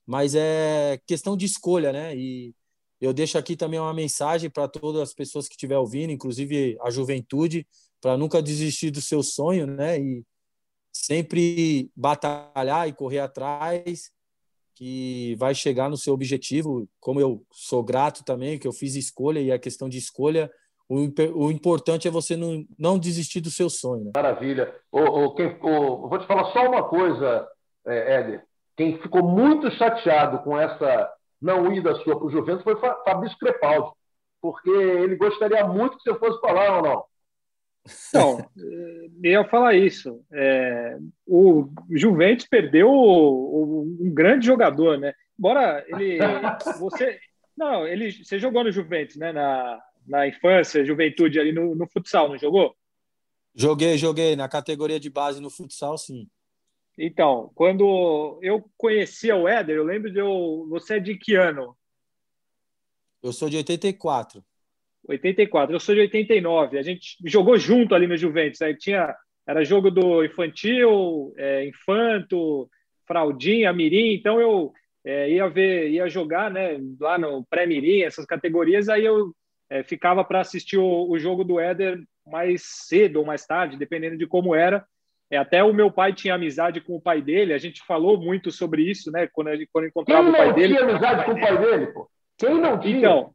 [0.06, 2.14] mas é questão de escolha, né?
[2.14, 2.54] E
[3.00, 6.90] eu deixo aqui também uma mensagem para todas as pessoas que estiver ouvindo, inclusive a
[6.90, 7.66] juventude,
[8.00, 9.98] para nunca desistir do seu sonho, né?
[9.98, 10.22] E
[11.04, 14.10] sempre batalhar e correr atrás,
[14.74, 16.88] que vai chegar no seu objetivo.
[17.00, 20.50] Como eu sou grato também, que eu fiz escolha e a questão de escolha
[20.88, 24.04] o, o importante é você não, não desistir do seu sonho.
[24.04, 24.10] Né?
[24.14, 24.74] Maravilha.
[24.90, 27.46] O, quem, vou te falar só uma coisa,
[27.84, 28.44] é, Éder.
[28.76, 33.90] Quem ficou muito chateado com essa não ida sua para o Juventus foi Fabrício Crepaldi,
[34.40, 37.04] porque ele gostaria muito que você fosse falar ou não.
[38.14, 40.24] Eh, eu ia falar isso.
[40.32, 45.12] É, o Juventus perdeu um grande jogador, né?
[45.38, 46.18] Embora ele,
[46.78, 47.18] você,
[47.56, 49.32] não, ele, você jogou no Juventus, né?
[49.32, 52.74] Na, na infância, juventude ali no, no futsal, não jogou?
[53.54, 54.36] Joguei, joguei.
[54.36, 56.28] Na categoria de base no futsal, sim.
[56.98, 60.66] Então, quando eu conhecia o Éder, eu lembro de eu.
[60.70, 61.76] Você é de que ano?
[63.22, 64.44] Eu sou de 84.
[65.08, 65.74] 84.
[65.74, 66.78] Eu sou de 89.
[66.78, 68.62] A gente jogou junto ali no Juventus.
[68.62, 69.14] Aí tinha.
[69.46, 72.68] Era jogo do infantil, é, infanto,
[73.06, 74.12] fraldinha, mirim.
[74.14, 74.72] Então eu
[75.04, 78.88] é, ia ver, ia jogar, né, lá no pré-mirim, essas categorias.
[78.88, 79.32] Aí eu
[79.70, 84.18] é, ficava para assistir o, o, jogo do Éder mais cedo ou mais tarde, dependendo
[84.18, 84.84] de como era.
[85.30, 88.50] É, até o meu pai tinha amizade com o pai dele, a gente falou muito
[88.50, 89.28] sobre isso, né?
[89.32, 90.76] Quando, quando encontrava Quem o pai dele.
[90.76, 92.10] Quem não tinha amizade com o pai dele, pô?
[92.38, 92.98] Quem não tinha?
[92.98, 93.34] Então,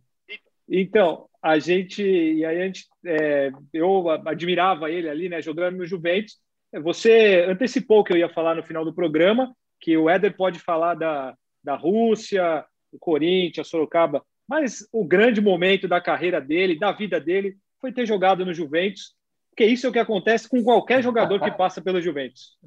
[0.79, 2.03] então a gente.
[2.03, 2.85] E aí a gente.
[3.05, 5.41] É, eu admirava ele ali, né?
[5.41, 6.37] Jogando no Juventus.
[6.83, 10.93] Você antecipou que eu ia falar no final do programa, que o Éder pode falar
[10.93, 12.63] da, da Rússia,
[12.93, 14.23] do Corinthians, Sorocaba.
[14.47, 19.13] Mas o grande momento da carreira dele, da vida dele, foi ter jogado no Juventus,
[19.49, 22.57] porque isso é o que acontece com qualquer jogador que passa pelo Juventus.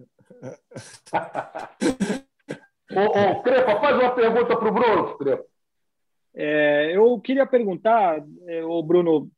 [2.92, 5.44] ô, ô, Crepa, faz uma pergunta para o Bruno, Crepa.
[6.35, 9.30] É, eu queria perguntar, é, ô Bruno,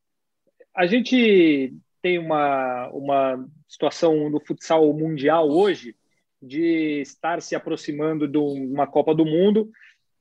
[0.74, 5.94] a gente tem uma, uma situação no futsal mundial hoje
[6.40, 9.70] de estar se aproximando de uma Copa do Mundo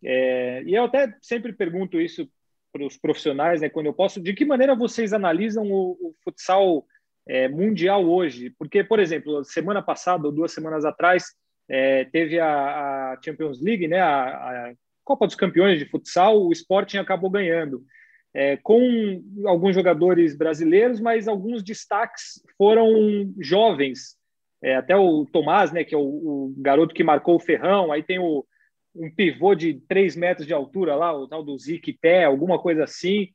[0.03, 2.29] é, e eu até sempre pergunto isso
[2.77, 6.85] os profissionais, né, quando eu posso, de que maneira vocês analisam o, o futsal
[7.25, 8.49] é, mundial hoje?
[8.59, 11.23] Porque, por exemplo, semana passada ou duas semanas atrás
[11.69, 14.73] é, teve a, a, Champions League, né, a, a,
[15.05, 17.85] Copa dos Campeões de futsal, o Sporting acabou ganhando.
[18.33, 24.17] É, com alguns jogadores brasileiros, mas alguns destaques foram jovens.
[24.61, 28.03] É, até o Tomás, né, que é o, o, garoto que marcou o Ferrão, aí
[28.03, 28.45] tem o,
[28.93, 32.83] um pivô de 3 metros de altura lá, o tal do Zique Pé, alguma coisa
[32.83, 33.29] assim.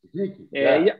[0.52, 0.94] É, e,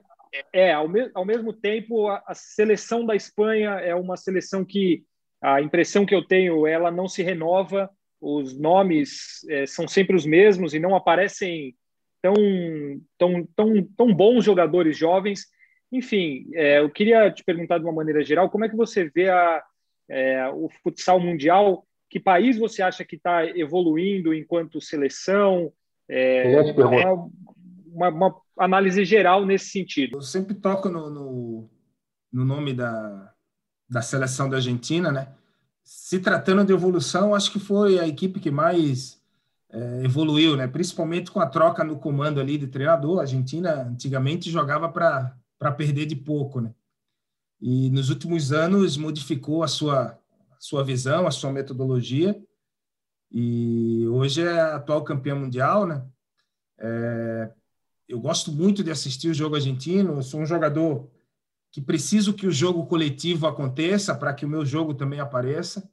[0.52, 5.04] é ao, me, ao mesmo tempo, a, a seleção da Espanha é uma seleção que
[5.42, 7.90] a impressão que eu tenho, ela não se renova,
[8.20, 11.74] os nomes é, são sempre os mesmos e não aparecem
[12.20, 12.34] tão,
[13.18, 15.46] tão, tão, tão bons jogadores jovens.
[15.90, 19.28] Enfim, é, eu queria te perguntar de uma maneira geral, como é que você vê
[19.28, 19.62] a,
[20.08, 21.86] é, o futsal mundial?
[22.08, 25.72] Que país você acha que está evoluindo enquanto seleção?
[26.08, 27.30] É, uma,
[27.92, 30.18] uma, uma, análise geral nesse sentido.
[30.18, 31.70] Eu sempre toco no, no,
[32.32, 33.32] no nome da,
[33.88, 35.32] da seleção da Argentina, né?
[35.92, 39.20] Se tratando de evolução, acho que foi a equipe que mais
[39.68, 40.68] é, evoluiu, né?
[40.68, 43.18] Principalmente com a troca no comando ali de treinador.
[43.18, 46.72] A Argentina antigamente jogava para perder de pouco, né?
[47.60, 50.16] E nos últimos anos modificou a sua
[50.52, 52.40] a sua visão, a sua metodologia.
[53.28, 56.06] E hoje é a atual campeã mundial, né?
[56.78, 57.50] É,
[58.08, 60.12] eu gosto muito de assistir o jogo argentino.
[60.14, 61.10] Eu sou um jogador
[61.72, 65.88] que preciso que o jogo coletivo aconteça para que o meu jogo também apareça.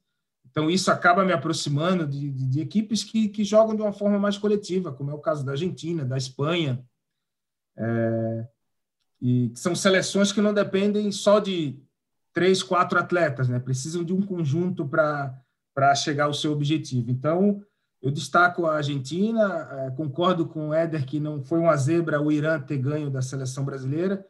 [0.49, 4.17] Então, isso acaba me aproximando de, de, de, equipes que, que jogam de uma forma
[4.17, 6.83] mais coletiva, como é o caso da Argentina, da Espanha.
[7.77, 8.47] É,
[9.21, 11.79] e são seleções que não dependem só de
[12.33, 13.59] três, quatro atletas, né?
[13.59, 17.11] precisam de um conjunto para chegar ao seu objetivo.
[17.11, 17.61] Então,
[18.01, 22.31] eu destaco a Argentina, é, concordo com o Éder que não foi uma zebra o
[22.31, 24.25] Irã ter ganho da seleção brasileira,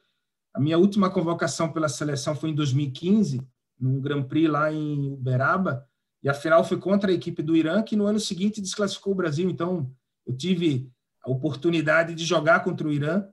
[0.57, 3.47] a minha última convocação pela seleção foi em 2015,
[3.79, 5.87] num Grand Prix lá em Uberaba,
[6.23, 9.15] e a final foi contra a equipe do Irã, que no ano seguinte desclassificou o
[9.15, 9.47] Brasil.
[9.51, 9.87] Então,
[10.25, 10.91] eu tive
[11.23, 13.27] a oportunidade de jogar contra o Irã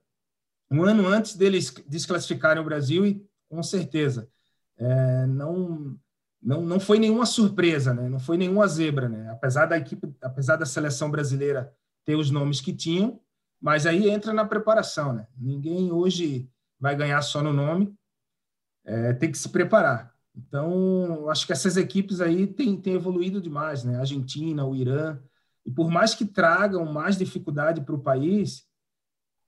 [0.70, 4.28] um ano antes deles desclassificarem o Brasil e, com certeza,
[4.76, 5.96] é, não,
[6.42, 8.06] não, não foi nenhuma surpresa, né?
[8.06, 9.08] não foi nenhuma zebra.
[9.08, 9.30] Né?
[9.30, 11.72] Apesar da equipe, apesar da seleção brasileira
[12.04, 13.18] ter os nomes que tinham,
[13.58, 15.14] mas aí entra na preparação.
[15.14, 15.26] Né?
[15.38, 17.94] Ninguém hoje vai ganhar só no nome,
[18.84, 20.14] é, tem que se preparar.
[20.36, 23.96] Então, acho que essas equipes aí têm, têm evoluído demais, né?
[23.96, 25.18] A Argentina, o Irã,
[25.64, 28.66] e por mais que tragam mais dificuldade para o país,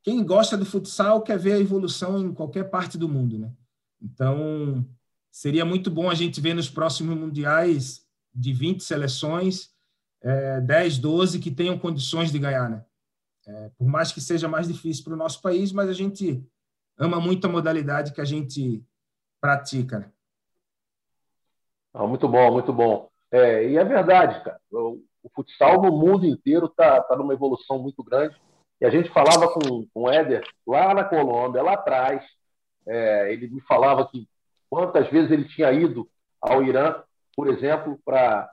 [0.02, 3.52] quem gosta do futsal quer ver a evolução em qualquer parte do mundo, né?
[4.00, 4.86] Então,
[5.32, 9.70] seria muito bom a gente ver nos próximos mundiais de 20 seleções,
[10.22, 12.84] é, 10, 12 que tenham condições de ganhar, né?
[13.46, 16.44] É, por mais que seja mais difícil para o nosso país, mas a gente
[16.98, 18.84] ama muito a modalidade que a gente
[19.40, 19.98] pratica.
[20.00, 20.12] Né?
[21.92, 23.08] Ah, muito bom, muito bom.
[23.30, 24.60] É, e é verdade, cara.
[24.70, 28.36] O, o futsal no mundo inteiro está tá numa evolução muito grande.
[28.80, 32.24] E a gente falava com, com o Éder lá na Colômbia, lá atrás.
[32.86, 34.28] É, ele me falava que
[34.68, 36.08] quantas vezes ele tinha ido
[36.40, 37.02] ao Irã,
[37.34, 38.50] por exemplo, para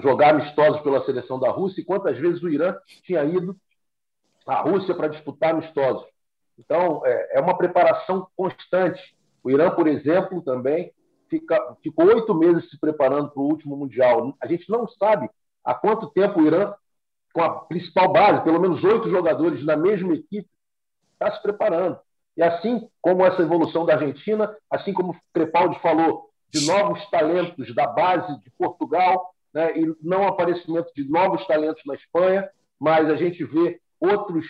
[0.00, 3.56] jogar amistosos pela seleção da Rússia, e quantas vezes o Irã tinha ido
[4.46, 6.06] à Rússia para disputar amistosos.
[6.58, 9.16] Então, é, é uma preparação constante.
[9.42, 10.92] O Irã, por exemplo, também
[11.28, 14.34] fica, ficou oito meses se preparando para o último Mundial.
[14.40, 15.28] A gente não sabe
[15.64, 16.72] há quanto tempo o Irã,
[17.32, 20.48] com a principal base, pelo menos oito jogadores na mesma equipe,
[21.12, 21.98] está se preparando.
[22.36, 27.74] E assim como essa evolução da Argentina, assim como o Crepaldi falou, de novos talentos
[27.74, 32.48] da base de Portugal, né, e não aparecimento de novos talentos na Espanha,
[32.78, 34.46] mas a gente vê outros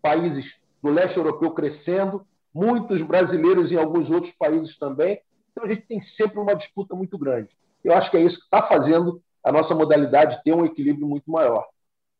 [0.00, 0.44] países
[0.84, 5.18] do leste europeu crescendo, muitos brasileiros em alguns outros países também.
[5.50, 7.48] Então a gente tem sempre uma disputa muito grande.
[7.82, 11.30] Eu acho que é isso que está fazendo a nossa modalidade ter um equilíbrio muito
[11.30, 11.66] maior.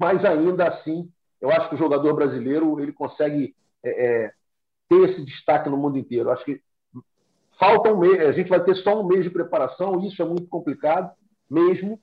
[0.01, 1.11] Mas ainda assim,
[1.43, 3.55] eu acho que o jogador brasileiro ele consegue
[3.85, 4.33] é, é,
[4.89, 6.31] ter esse destaque no mundo inteiro.
[6.31, 6.59] Eu acho que
[7.59, 10.49] falta um mês, a gente vai ter só um mês de preparação, isso é muito
[10.49, 11.15] complicado
[11.51, 12.01] mesmo,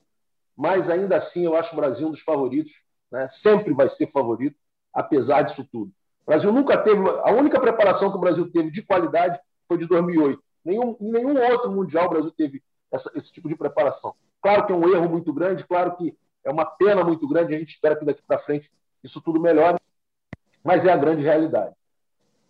[0.56, 2.72] mas ainda assim eu acho o Brasil um dos favoritos,
[3.12, 3.30] né?
[3.42, 4.56] sempre vai ser favorito,
[4.94, 5.92] apesar disso tudo.
[6.26, 7.02] O Brasil nunca teve.
[7.24, 10.42] A única preparação que o Brasil teve de qualidade foi de 2008.
[10.64, 12.62] Nenhum, em nenhum outro Mundial o Brasil teve
[12.92, 14.14] essa, esse tipo de preparação.
[14.42, 17.60] Claro que é um erro muito grande, claro que é uma pena muito grande, a
[17.60, 18.70] gente espera que daqui para frente
[19.04, 19.80] isso tudo melhore,
[20.64, 21.74] mas é a grande realidade.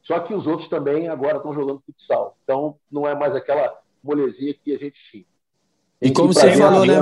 [0.04, 2.38] Só que os outros também agora estão jogando futsal.
[2.44, 5.26] Então não é mais aquela molezinha que a gente tinha.
[6.02, 6.96] E como você falou, né,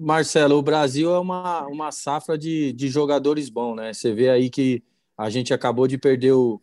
[0.00, 3.92] Marcelo, o Brasil é uma, uma safra de, de jogadores bons, né?
[3.92, 4.82] Você vê aí que
[5.18, 6.62] A gente acabou de perder o,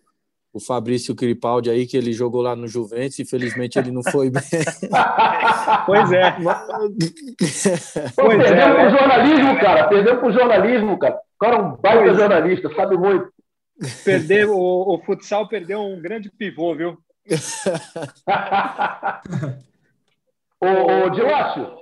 [0.54, 4.42] o Fabrício Cripaldi aí, que ele jogou lá no Juventus, infelizmente ele não foi bem.
[5.86, 6.32] pois é.
[8.16, 8.90] Pô, pois perdeu é, pro né?
[8.90, 9.90] jornalismo, cara.
[9.90, 11.16] Perdeu pro jornalismo, cara.
[11.16, 12.20] O cara é um baita pois é.
[12.22, 13.30] jornalista, sabe muito.
[14.06, 16.98] Perdeu, o, o futsal perdeu um grande pivô, viu?
[20.62, 21.74] ô, ô Dilácio,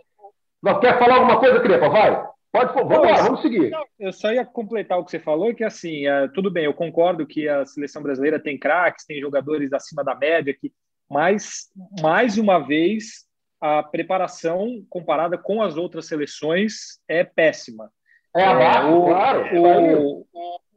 [0.82, 1.88] quer falar alguma coisa, Crepa?
[1.89, 2.33] Vai.
[2.54, 3.72] Pode, vamos lá, vamos seguir.
[3.72, 6.74] Não, eu só ia completar o que você falou, que assim, é, tudo bem, eu
[6.74, 10.72] concordo que a seleção brasileira tem craques, tem jogadores acima da média, que,
[11.10, 13.26] mas, mais uma vez,
[13.60, 17.89] a preparação comparada com as outras seleções é péssima.
[18.36, 19.58] É é, o, claro.
[19.58, 20.28] O,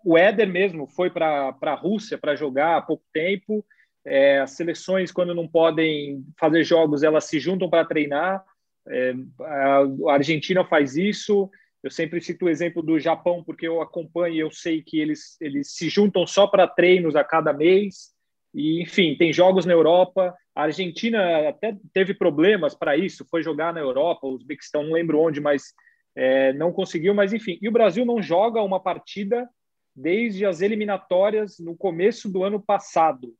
[0.02, 3.62] o Éder mesmo foi para a Rússia para jogar há pouco tempo.
[4.02, 8.42] É, as seleções, quando não podem fazer jogos, elas se juntam para treinar.
[8.88, 9.12] É,
[9.42, 11.50] a Argentina faz isso.
[11.86, 15.40] Eu sempre cito o exemplo do Japão, porque eu acompanho e eu sei que eles,
[15.40, 18.12] eles se juntam só para treinos a cada mês.
[18.52, 20.34] E, enfim, tem jogos na Europa.
[20.52, 25.20] A Argentina até teve problemas para isso, foi jogar na Europa, o Uzbequistão, não lembro
[25.20, 25.74] onde, mas
[26.16, 27.14] é, não conseguiu.
[27.14, 29.48] Mas, enfim, e o Brasil não joga uma partida
[29.94, 33.32] desde as eliminatórias no começo do ano passado.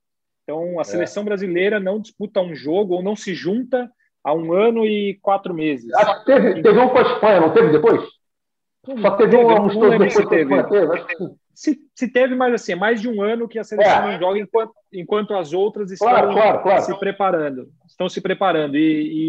[0.43, 0.85] Então, a é.
[0.85, 3.91] seleção brasileira não disputa um jogo ou não se junta
[4.23, 5.91] há um ano e quatro meses.
[5.93, 8.16] Que teve, teve um com a Espanha, não teve depois?
[9.01, 10.55] Só teve, teve um, depois se teve.
[11.53, 14.11] Se, se, teve, mas assim, é mais de um ano que a seleção é.
[14.11, 16.81] não joga enquanto, enquanto as outras estão claro, claro, claro.
[16.83, 17.67] se preparando.
[17.87, 18.77] Estão se preparando.
[18.77, 18.79] E,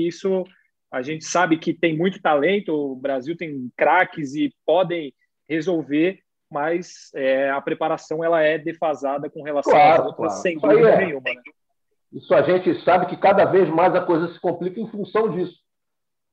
[0.04, 0.44] e, isso
[0.92, 5.12] a gente sabe que tem muito talento, o Brasil tem craques e podem
[5.48, 11.06] resolver, mas é, a preparação ela é defasada com relação às outras, sem dúvida é.
[11.06, 11.22] nenhuma.
[11.24, 11.42] Né?
[12.12, 15.58] Isso a gente sabe que cada vez mais a coisa se complica em função disso.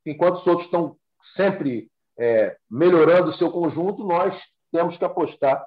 [0.05, 0.97] Enquanto os outros estão
[1.36, 4.36] sempre é, melhorando o seu conjunto, nós
[4.72, 5.66] temos que apostar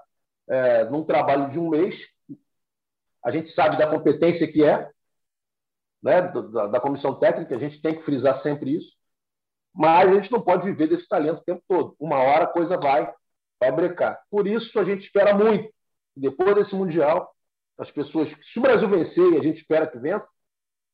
[0.48, 1.94] é, num trabalho de um mês.
[3.24, 4.88] A gente sabe da competência que é,
[6.02, 8.92] né, da, da, comissão técnica, a gente tem que frisar sempre isso,
[9.74, 11.96] mas a gente não pode viver desse talento o tempo todo.
[11.98, 13.12] Uma hora a coisa vai,
[13.60, 14.20] vai brecar.
[14.30, 15.72] Por isso a gente espera muito.
[16.16, 17.32] Depois desse Mundial,
[17.78, 20.26] as pessoas, se o Brasil vencer, e a gente espera que vença,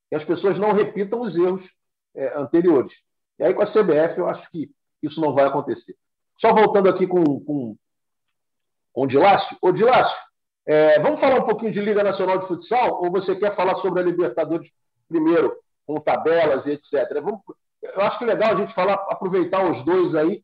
[0.09, 1.65] que as pessoas não repitam os erros
[2.15, 2.93] é, anteriores.
[3.39, 4.71] E aí com a CBF eu acho que
[5.07, 5.97] isso não vai acontecer.
[6.41, 7.77] Só voltando aqui com, com,
[8.93, 9.57] com o Dilácio.
[9.61, 10.17] Ô, Dilácio,
[10.67, 14.01] é, vamos falar um pouquinho de Liga Nacional de Futsal ou você quer falar sobre
[14.01, 14.71] a Libertadores
[15.09, 15.55] primeiro,
[15.87, 17.21] com tabelas e etc?
[17.23, 17.41] Vamos,
[17.83, 20.43] eu acho que é legal a gente falar, aproveitar os dois aí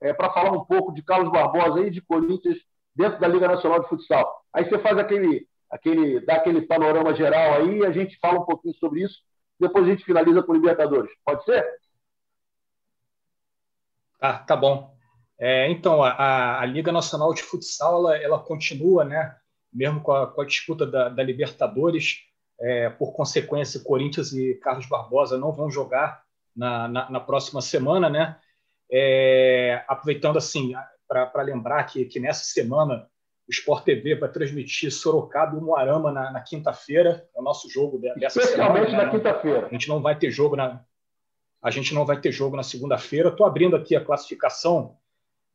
[0.00, 2.58] é, para falar um pouco de Carlos Barbosa e de Corinthians
[2.94, 4.42] dentro da Liga Nacional de Futsal.
[4.52, 8.74] Aí você faz aquele, aquele, dá aquele panorama geral aí a gente fala um pouquinho
[8.74, 9.20] sobre isso.
[9.58, 11.10] Depois a gente finaliza com Libertadores.
[11.24, 11.64] Pode ser?
[14.22, 14.94] Tá, tá bom.
[15.36, 19.34] É, então, a, a, Liga Nacional de Futsal ela, ela continua, né?
[19.72, 22.18] mesmo com a, com a disputa da, da Libertadores.
[22.60, 26.22] É, por consequência, Corinthians e Carlos Barbosa não vão jogar
[26.54, 28.08] na, na, na próxima semana.
[28.08, 28.36] Né?
[28.92, 30.72] É, aproveitando assim,
[31.08, 33.08] para lembrar que, que nessa semana
[33.48, 37.98] o Sport TV vai transmitir Sorocaba e Moarama na, na quinta-feira, é o nosso jogo
[37.98, 38.78] dessa Especialmente semana.
[38.78, 39.10] Especialmente na né?
[39.10, 39.66] quinta-feira.
[39.66, 40.80] A gente não vai ter jogo na,
[41.62, 43.28] a gente não vai ter jogo na segunda-feira.
[43.28, 44.96] Estou abrindo aqui a classificação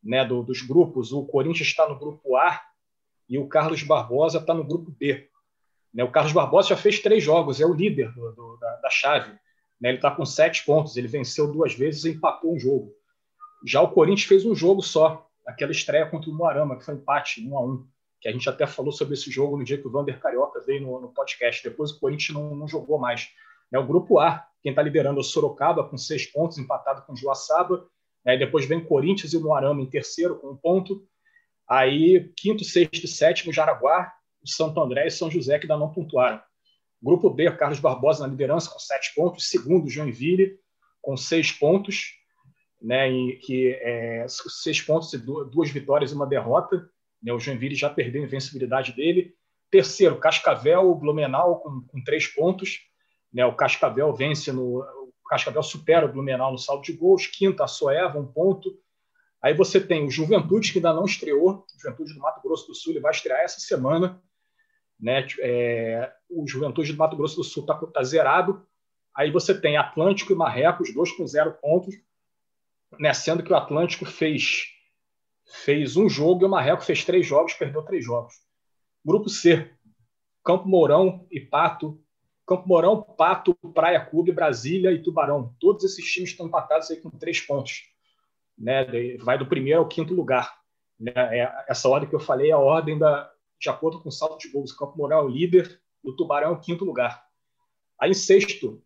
[0.01, 1.11] né, do, dos grupos.
[1.11, 2.61] O Corinthians está no grupo A
[3.29, 5.29] e o Carlos Barbosa está no grupo B.
[5.93, 8.89] Né, o Carlos Barbosa já fez três jogos, é o líder do, do, da, da,
[8.89, 9.31] chave.
[9.81, 12.93] Né, ele está com sete pontos, ele venceu duas vezes e empatou um jogo.
[13.65, 17.45] Já o Corinthians fez um jogo só, aquela estreia contra o Moarama, que foi empate,
[17.45, 17.85] um a um,
[18.21, 20.81] que a gente até falou sobre esse jogo no dia que o Vander Carioca veio
[20.81, 21.67] no, no podcast.
[21.67, 23.29] Depois o Corinthians não, não jogou mais.
[23.71, 27.13] É o grupo A, quem está liderando é o Sorocaba, com seis pontos, empatado com
[27.13, 27.87] o Joaçaba.
[28.25, 31.07] Aí depois vem Corinthians e o Moarama em terceiro, com um ponto.
[31.69, 34.11] Aí, quinto, sexto e sétimo, Jaraguá,
[34.41, 36.41] o Santo André e São José, que ainda não pontuaram.
[37.01, 39.49] Grupo B, Carlos Barbosa na liderança, com sete pontos.
[39.49, 40.57] Segundo, Joinville,
[41.01, 42.15] com seis pontos.
[42.79, 43.09] Né,
[43.41, 45.11] que é, seis pontos
[45.51, 46.87] duas vitórias e uma derrota.
[47.21, 49.33] Né, o Joinville já perdeu a invencibilidade dele.
[49.71, 52.79] Terceiro, Cascavel, Blumenau com, com três pontos.
[53.33, 54.79] Né, o Cascavel vence no.
[54.79, 57.27] O Cascavel supera o Blumenau no saldo de gols.
[57.27, 58.79] Quinta, a Soeva, um ponto.
[59.41, 61.65] Aí você tem o Juventude, que ainda não estreou.
[61.77, 64.21] Juventude do Mato Grosso do Sul ele vai estrear essa semana.
[64.99, 65.27] Né?
[65.39, 68.65] É, o Juventude do Mato Grosso do Sul está tá zerado.
[69.15, 71.95] Aí você tem Atlântico e Marrecos, dois com zero pontos.
[72.99, 73.13] Né?
[73.13, 74.65] Sendo que o Atlântico fez,
[75.63, 78.33] fez um jogo e o Marreco fez três jogos, perdeu três jogos.
[79.05, 79.71] Grupo C,
[80.43, 82.01] Campo Mourão e Pato,
[82.47, 85.53] Campo Mourão, Pato, Praia Clube, Brasília e Tubarão.
[85.59, 87.83] Todos esses times estão empatados aí com três pontos.
[88.57, 89.17] Né?
[89.17, 90.57] Vai do primeiro ao quinto lugar.
[90.99, 91.11] Né?
[91.15, 93.29] É, essa ordem que eu falei é a ordem da,
[93.59, 94.71] de acordo com o saldo de gols.
[94.71, 97.25] Campo Mourão é o líder o Tubarão é o quinto lugar.
[97.99, 98.81] Aí em sexto,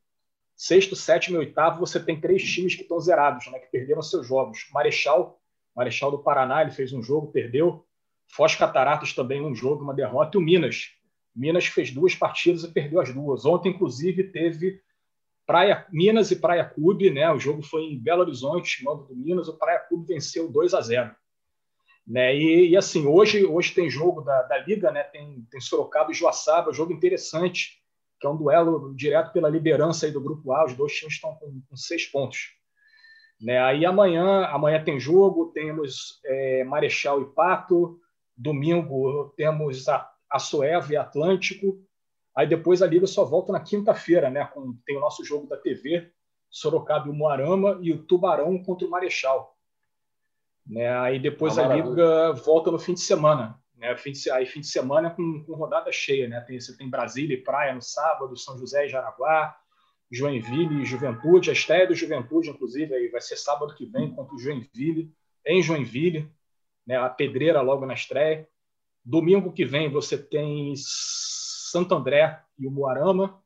[0.56, 4.28] sexto, sétimo e oitavo, você tem três times que estão zerados, né, que perderam seus
[4.28, 4.68] jogos.
[4.74, 5.40] Marechal,
[5.76, 7.86] Marechal do Paraná, ele fez um jogo, perdeu.
[8.28, 10.38] Foz Cataratas também um jogo, uma derrota.
[10.38, 10.96] E o Minas.
[11.36, 13.46] Minas fez duas partidas e perdeu as duas.
[13.46, 14.82] Ontem, inclusive, teve
[15.46, 17.32] Praia Minas e Praia Clube, né?
[17.32, 19.48] O jogo foi em Belo Horizonte, mando do Minas.
[19.48, 21.16] O Praia Clube venceu 2 a 0.
[22.08, 22.36] Né?
[22.36, 25.04] E, e, assim, hoje, hoje tem jogo da, da Liga, né?
[25.04, 27.82] Tem, tem Sorocaba e Joaçaba, jogo interessante,
[28.20, 30.66] que é um duelo direto pela liderança aí do Grupo A.
[30.66, 32.54] Os dois times estão com, com seis pontos.
[33.42, 33.58] Né?
[33.60, 38.00] Aí amanhã, amanhã tem jogo, temos é, Marechal e Pato,
[38.38, 41.84] domingo temos a, a Soeva e Atlântico,
[42.36, 44.46] aí depois a Liga só volta na quinta-feira, né?
[44.46, 46.12] Com, tem o nosso jogo da TV,
[46.50, 49.58] Sorocaba e o Moarama, e o Tubarão contra o Marechal.
[50.66, 50.90] Né?
[51.00, 53.60] Aí depois a Liga volta no fim de semana.
[53.76, 53.96] Né?
[53.98, 56.28] Fim de, aí fim de semana com, com rodada cheia.
[56.28, 56.40] Né?
[56.42, 59.56] Tem, você tem Brasília e Praia no sábado, São José e Jaraguá,
[60.12, 61.50] Joinville e Juventude.
[61.50, 65.12] A estreia do Juventude, inclusive, aí vai ser sábado que vem contra o Joinville,
[65.46, 66.32] em Joinville.
[66.86, 66.96] Né?
[66.98, 68.48] A pedreira logo na estreia.
[69.04, 73.42] Domingo que vem você tem Santo André e o Moarama.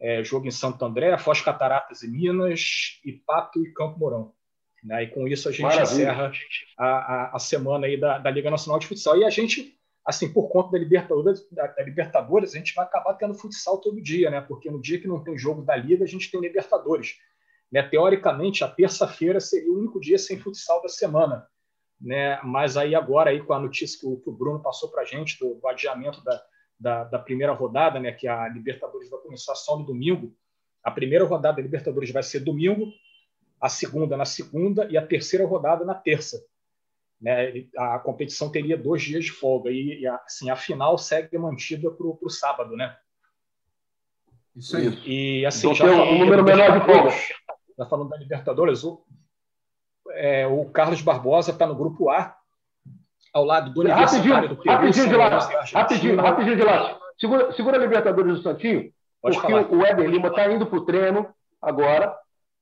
[0.00, 4.32] É, jogo em Santo André, Foz Cataratas e Minas, e Pato e Campo Mourão.
[4.84, 5.04] Né?
[5.04, 5.84] E com isso a gente Maravilha.
[5.84, 6.32] encerra
[6.76, 9.18] a, a, a, semana aí da, da, Liga Nacional de Futsal.
[9.18, 13.14] E a gente, assim, por conta da Libertadores, da, da, Libertadores, a gente vai acabar
[13.14, 14.40] tendo futsal todo dia, né?
[14.40, 17.16] Porque no dia que não tem jogo da Liga, a gente tem Libertadores.
[17.70, 17.82] Né?
[17.82, 21.46] Teoricamente, a terça-feira seria o único dia sem futsal da semana.
[22.00, 22.40] Né?
[22.42, 25.04] Mas aí agora, aí, com a notícia que o, que o Bruno passou para a
[25.04, 26.42] gente do, do adiamento da,
[26.78, 28.12] da, da, primeira rodada, né?
[28.12, 30.34] que a Libertadores vai começar só no domingo,
[30.82, 32.92] a primeira rodada da Libertadores vai ser domingo,
[33.60, 36.40] a segunda na segunda e a terceira rodada na terça.
[37.20, 37.66] Né?
[37.76, 42.30] A competição teria dois dias de folga e, assim, a final segue mantida para o
[42.30, 42.96] sábado, né?
[44.54, 44.88] Isso aí.
[45.04, 47.10] E assim, então, já tem um número menor de folga.
[47.76, 49.04] Já falando da Libertadores, o,
[50.18, 52.34] é, o Carlos Barbosa está no grupo A,
[53.32, 54.74] ao lado do Universitário do Peru.
[54.74, 55.28] Rapidinho de lá,
[55.72, 56.98] rapidinho, rapidinho de lá.
[57.18, 58.92] Segura, segura a Libertadores do Santinho,
[59.22, 59.70] Pode porque falar.
[59.70, 61.28] o Éder Lima está indo para o treino
[61.62, 62.14] agora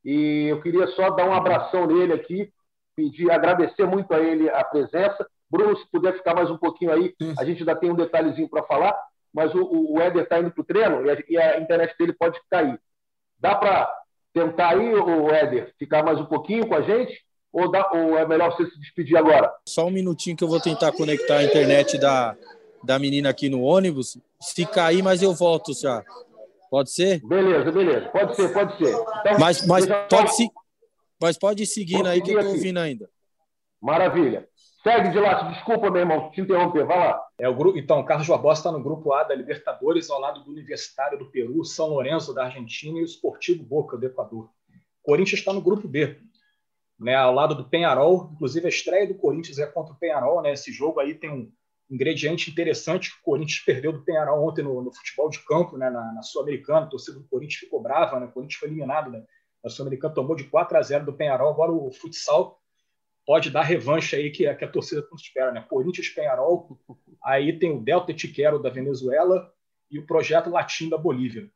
[0.05, 2.53] e eu queria só dar um abração nele aqui,
[2.95, 5.27] pedir, agradecer muito a ele a presença.
[5.51, 8.63] Bruno, se puder ficar mais um pouquinho aí, a gente ainda tem um detalhezinho para
[8.65, 8.95] falar,
[9.33, 12.13] mas o, o Éder está indo para o treino e a, e a, internet dele
[12.13, 12.79] pode ficar aí.
[13.39, 13.93] Dá para
[14.33, 17.26] tentar aí, o Éder, ficar mais um pouquinho com a gente?
[17.53, 19.53] Ou, dá, ou é melhor você se despedir agora?
[19.67, 22.37] Só um minutinho que eu vou tentar conectar a internet da,
[22.83, 24.19] da menina aqui no ônibus.
[24.41, 26.05] Se cair, mas eu volto já.
[26.71, 27.25] Pode ser?
[27.25, 28.09] Beleza, beleza.
[28.09, 28.91] Pode ser, pode ser.
[28.91, 30.49] Então, mas, mas, pode, se,
[31.21, 33.09] mas pode ir seguindo aí que eu estou ouvindo ainda.
[33.81, 34.49] Maravilha.
[34.83, 37.21] Segue de lá, desculpa, meu irmão, te interromper, vai lá.
[37.39, 40.45] É, o grupo, então, o Carlos Barbosa está no grupo A da Libertadores, ao lado
[40.45, 44.49] do Universitário do Peru, São Lourenço da Argentina e o Esportivo Boca do Equador.
[45.03, 46.19] Corinthians está no grupo B,
[46.99, 48.31] né, ao lado do Penharol.
[48.35, 50.43] Inclusive, a estreia do Corinthians é contra o Penharol.
[50.43, 51.53] Né, esse jogo aí tem um,
[51.91, 56.13] ingrediente interessante o Corinthians perdeu do Penharol ontem no, no futebol de campo, né, na,
[56.13, 56.87] na Sul-Americana.
[56.87, 58.27] A torcida do Corinthians ficou brava, né?
[58.27, 59.25] o Corinthians foi eliminado né?
[59.63, 61.51] na Sul-Americana, tomou de 4 a 0 do Penharol.
[61.51, 62.61] Agora o futsal
[63.25, 65.53] pode dar revanche aí que, que a torcida não espera.
[65.53, 65.65] Né?
[65.69, 66.79] Corinthians, Penharol,
[67.23, 69.53] aí tem o Delta Etiquero da Venezuela
[69.91, 71.49] e o Projeto Latim da Bolívia.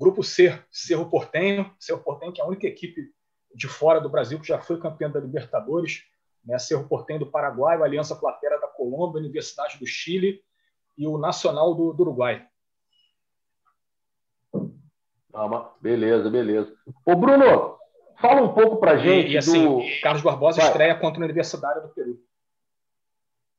[0.00, 3.10] Grupo C, Cerro Portenho, Cerro Portenho que é a única equipe
[3.58, 6.04] de fora do Brasil que já foi campeão da Libertadores,
[6.44, 6.56] né?
[6.60, 10.40] Cerro Portenho do Paraguai, o Aliança Platera da Colômbia, a Universidade do Chile
[10.96, 12.46] e o Nacional do, do Uruguai.
[15.32, 16.72] Calma, beleza, beleza.
[17.04, 17.76] Ô, Bruno,
[18.20, 19.30] fala um pouco para gente.
[19.30, 19.82] E, e assim, do...
[20.02, 20.70] Carlos Barbosa Vai.
[20.70, 22.22] estreia contra a Universidade do Peru.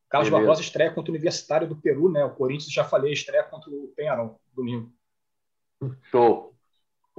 [0.10, 0.47] Carlos beleza.
[0.47, 2.24] Barbosa estreia contra o Universitário do Peru, né?
[2.24, 4.91] O Corinthians, já falei, estreia contra o Penharol, domingo.
[6.10, 6.49] Show.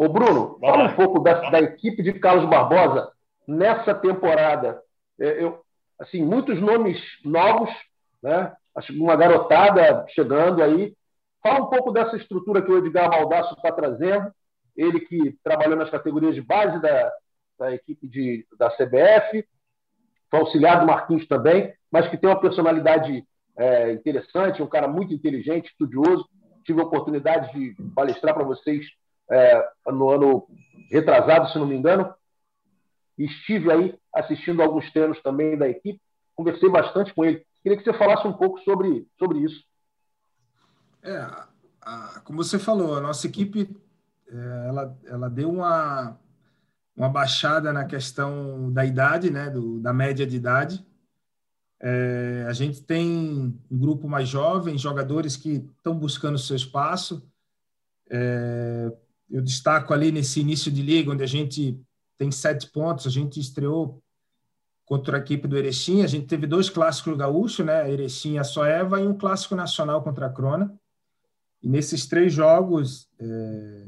[0.01, 3.13] Ô, Bruno, fala um pouco da, da, equipe de Carlos Barbosa
[3.47, 4.81] nessa temporada.
[5.21, 5.63] É, eu,
[5.99, 7.69] assim, muitos nomes novos,
[8.23, 8.51] né?
[8.93, 10.97] uma garotada chegando aí.
[11.43, 14.33] Fala um pouco dessa estrutura que o Edgar Maldaço está trazendo,
[14.75, 17.13] ele que trabalhou nas categorias de base da,
[17.59, 19.47] da equipe de, da CBF,
[20.31, 23.23] foi auxiliar do Marquinhos também, mas que tem uma personalidade
[23.55, 26.27] é, interessante, um cara muito inteligente, estudioso.
[26.65, 28.87] Tive a oportunidade de palestrar para vocês
[29.31, 30.47] é, no ano
[30.91, 32.13] retrasado, se não me engano.
[33.17, 36.01] Estive aí assistindo alguns treinos também da equipe,
[36.35, 37.45] conversei bastante com ele.
[37.63, 39.63] Queria que você falasse um pouco sobre, sobre isso.
[41.03, 41.19] É,
[41.83, 43.77] a, como você falou, a nossa equipe
[44.29, 46.19] é, ela, ela deu uma,
[46.97, 50.87] uma baixada na questão da idade, né, do, da média de idade.
[51.83, 57.27] É, a gente tem um grupo mais jovem, jogadores que estão buscando seu espaço.
[58.11, 58.93] É,
[59.31, 61.81] eu destaco ali nesse início de liga, onde a gente
[62.19, 64.03] tem sete pontos, a gente estreou
[64.85, 68.45] contra a equipe do Erechim, a gente teve dois clássicos gaúchos, né, Erechim e a
[68.45, 70.75] Soeva, e um clássico nacional contra a Crona.
[71.63, 73.87] E nesses três jogos, é,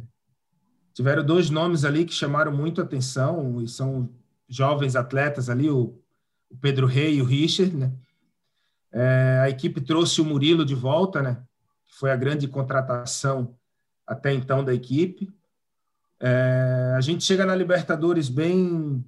[0.95, 4.09] tiveram dois nomes ali que chamaram muito atenção, e são
[4.49, 5.99] jovens atletas ali, o,
[6.61, 7.93] Pedro Rei e o Richard, né?
[8.93, 11.43] É, a equipe trouxe o Murilo de volta, né?
[11.99, 13.57] Foi a grande contratação
[14.13, 15.33] até então da equipe.
[16.21, 19.05] É, a gente chega na Libertadores bem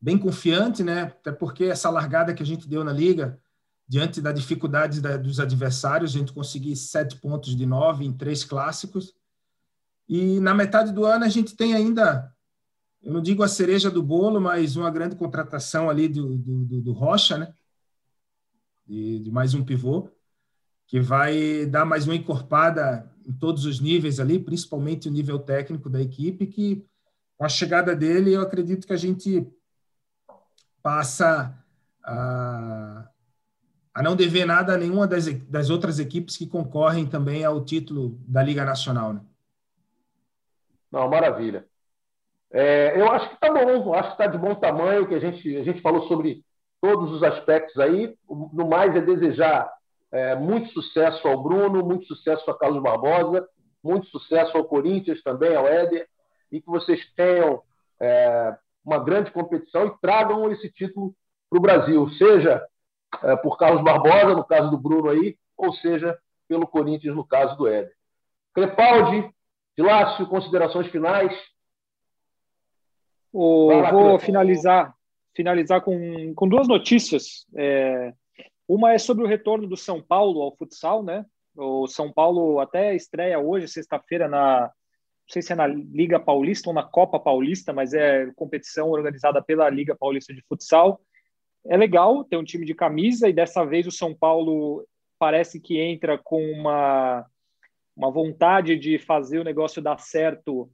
[0.00, 1.02] bem confiante, né?
[1.02, 3.40] Até porque essa largada que a gente deu na liga,
[3.86, 8.44] diante da dificuldade da, dos adversários, a gente conseguiu sete pontos de nove em três
[8.44, 9.14] clássicos.
[10.08, 12.34] E na metade do ano a gente tem ainda,
[13.00, 16.92] eu não digo a cereja do bolo, mas uma grande contratação ali do, do, do
[16.92, 17.54] Rocha, né?
[18.84, 20.08] De, de mais um pivô,
[20.88, 25.88] que vai dar mais uma encorpada em todos os níveis ali, principalmente o nível técnico
[25.88, 26.86] da equipe, que
[27.36, 29.46] com a chegada dele, eu acredito que a gente
[30.82, 31.56] passa
[32.04, 33.08] a,
[33.94, 38.18] a não dever nada a nenhuma das, das outras equipes que concorrem também ao título
[38.28, 39.12] da Liga Nacional.
[39.14, 39.20] Né?
[40.90, 41.66] Não, maravilha.
[42.52, 45.56] É, eu acho que está bom, acho que está de bom tamanho, que a gente,
[45.56, 46.44] a gente falou sobre
[46.80, 48.14] todos os aspectos aí.
[48.28, 49.68] No mais é desejar
[50.12, 53.48] é, muito sucesso ao Bruno, muito sucesso a Carlos Barbosa,
[53.82, 56.06] muito sucesso ao Corinthians também, ao Éder,
[56.50, 57.62] e que vocês tenham
[57.98, 58.54] é,
[58.84, 61.14] uma grande competição e tragam esse título
[61.48, 62.62] para o Brasil, seja
[63.22, 67.56] é, por Carlos Barbosa, no caso do Bruno aí, ou seja pelo Corinthians, no caso
[67.56, 67.92] do Éder.
[68.54, 69.32] Crepaldi,
[69.78, 71.32] Lácio, considerações finais.
[73.32, 74.94] O, vou finalizar,
[75.34, 77.46] finalizar com, com duas notícias.
[77.56, 78.12] É,
[78.68, 81.24] uma é sobre o retorno do São Paulo ao futsal, né?
[81.56, 84.70] O São Paulo até estreia hoje, sexta-feira, na
[85.22, 89.40] não sei se é na Liga Paulista ou na Copa Paulista, mas é competição organizada
[89.40, 91.00] pela Liga Paulista de Futsal.
[91.64, 94.84] É legal ter um time de camisa e dessa vez o São Paulo
[95.18, 97.24] parece que entra com uma
[97.96, 100.70] uma vontade de fazer o negócio dar certo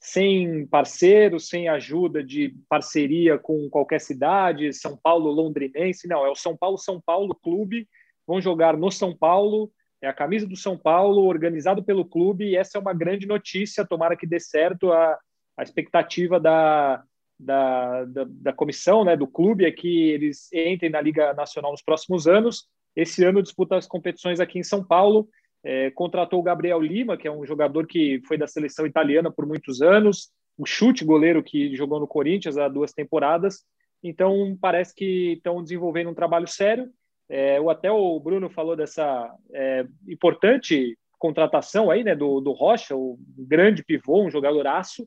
[0.00, 6.34] sem parceiros, sem ajuda de parceria com qualquer cidade, São Paulo, londrinense, não, é o
[6.34, 7.86] São Paulo, São Paulo Clube,
[8.26, 9.70] vão jogar no São Paulo,
[10.00, 13.86] é a camisa do São Paulo, organizado pelo clube, e essa é uma grande notícia,
[13.86, 15.18] tomara que dê certo, a,
[15.58, 17.02] a expectativa da,
[17.38, 21.82] da, da, da comissão, né, do clube, é que eles entrem na Liga Nacional nos
[21.82, 25.28] próximos anos, esse ano disputa as competições aqui em São Paulo,
[25.62, 29.46] é, contratou o Gabriel Lima, que é um jogador que foi da seleção italiana por
[29.46, 33.64] muitos anos, um chute goleiro que jogou no Corinthians há duas temporadas.
[34.02, 36.90] Então, parece que estão desenvolvendo um trabalho sério.
[37.28, 43.18] É, até o Bruno falou dessa é, importante contratação aí, né, do, do Rocha, o
[43.38, 45.06] grande pivô, um jogador aço.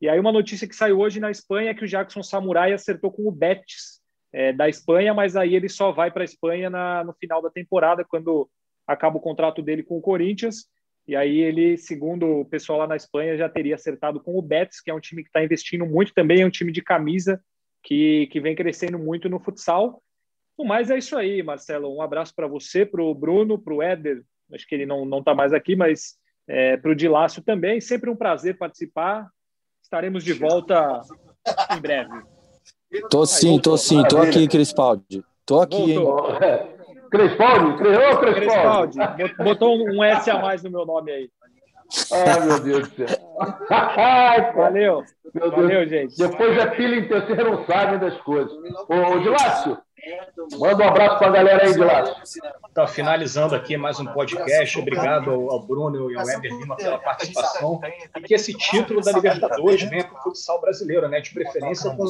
[0.00, 3.10] E aí uma notícia que saiu hoje na Espanha é que o Jackson Samurai acertou
[3.10, 4.00] com o Betis
[4.30, 7.48] é, da Espanha, mas aí ele só vai para a Espanha na, no final da
[7.48, 8.48] temporada, quando
[8.86, 10.66] acaba o contrato dele com o Corinthians,
[11.06, 14.80] e aí ele, segundo o pessoal lá na Espanha, já teria acertado com o Betis,
[14.80, 17.40] que é um time que está investindo muito, também é um time de camisa
[17.82, 20.02] que, que vem crescendo muito no futsal.
[20.58, 21.94] No mais é isso aí, Marcelo.
[21.94, 24.22] Um abraço para você, para o Bruno, para o Éder,
[24.52, 26.16] acho que ele não está mais aqui, mas
[26.48, 27.80] é, para o Dilácio também.
[27.80, 29.28] Sempre um prazer participar.
[29.82, 31.02] Estaremos de volta
[31.76, 32.22] em breve.
[33.10, 35.22] Tô sim, tô sim, tô aqui, Crispaldi.
[35.44, 36.30] Tô aqui, Voltou.
[36.30, 36.73] hein?
[37.14, 37.82] Crespaldi?
[37.82, 38.98] Ô, Crespaldi.
[39.42, 41.30] Botou um S a mais no meu nome aí.
[42.12, 43.18] Ai, meu Deus do céu.
[44.56, 45.04] Valeu.
[45.32, 45.54] Meu Deus.
[45.54, 46.16] Valeu, gente.
[46.18, 48.52] Depois é filho em terceiro, não sabem das coisas.
[48.88, 49.78] Ô, Dilácio,
[50.58, 52.04] Manda um abraço para a galera aí de lá.
[52.74, 54.78] Tá finalizando aqui mais um podcast.
[54.78, 57.80] Obrigado ao, Bruno e ao Weber Lima pela participação.
[58.16, 61.20] E que esse título da Libertadores venha para o futsal brasileiro, né?
[61.20, 62.04] De preferência com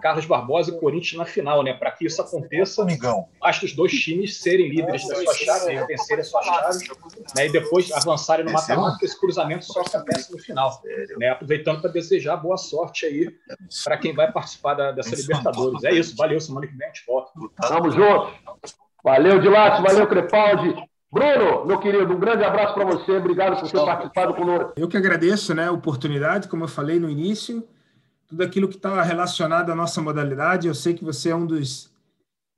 [0.00, 1.74] Carlos Barbosa e Corinthians na final, né?
[1.74, 6.24] Para que isso aconteça, que os dois times serem líderes da sua chave, vencerem a
[6.24, 6.88] sua chave,
[7.36, 7.46] né?
[7.46, 10.82] E depois avançarem no mata-mata, esse cruzamento só acontece no final.
[11.18, 11.30] Né?
[11.30, 13.28] Aproveitando para desejar boa sorte aí
[13.84, 15.84] para quem vai participar da, dessa Libertadores.
[15.84, 16.40] É isso, valeu.
[16.40, 17.27] Semana que vem a gente volta.
[17.60, 18.32] Tamo junto.
[19.02, 20.74] Valeu, Dilácio, valeu, Crepaldi.
[21.10, 23.12] Bruno, meu querido, um grande abraço para você.
[23.12, 24.74] Obrigado por ter participado conosco.
[24.76, 27.66] Eu que agradeço né, a oportunidade, como eu falei no início,
[28.26, 30.68] tudo aquilo que está relacionado à nossa modalidade.
[30.68, 31.90] Eu sei que você é um dos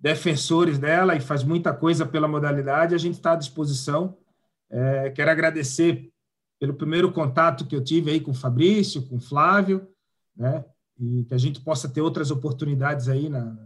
[0.01, 2.95] defensores dela e faz muita coisa pela modalidade.
[2.95, 4.17] A gente está à disposição.
[4.69, 6.11] É, quero agradecer
[6.59, 9.87] pelo primeiro contato que eu tive aí com o Fabrício, com o Flávio,
[10.37, 10.65] né?
[10.99, 13.57] E que a gente possa ter outras oportunidades aí na,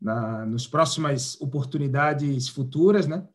[0.00, 3.26] na, nos próximas oportunidades futuras, né?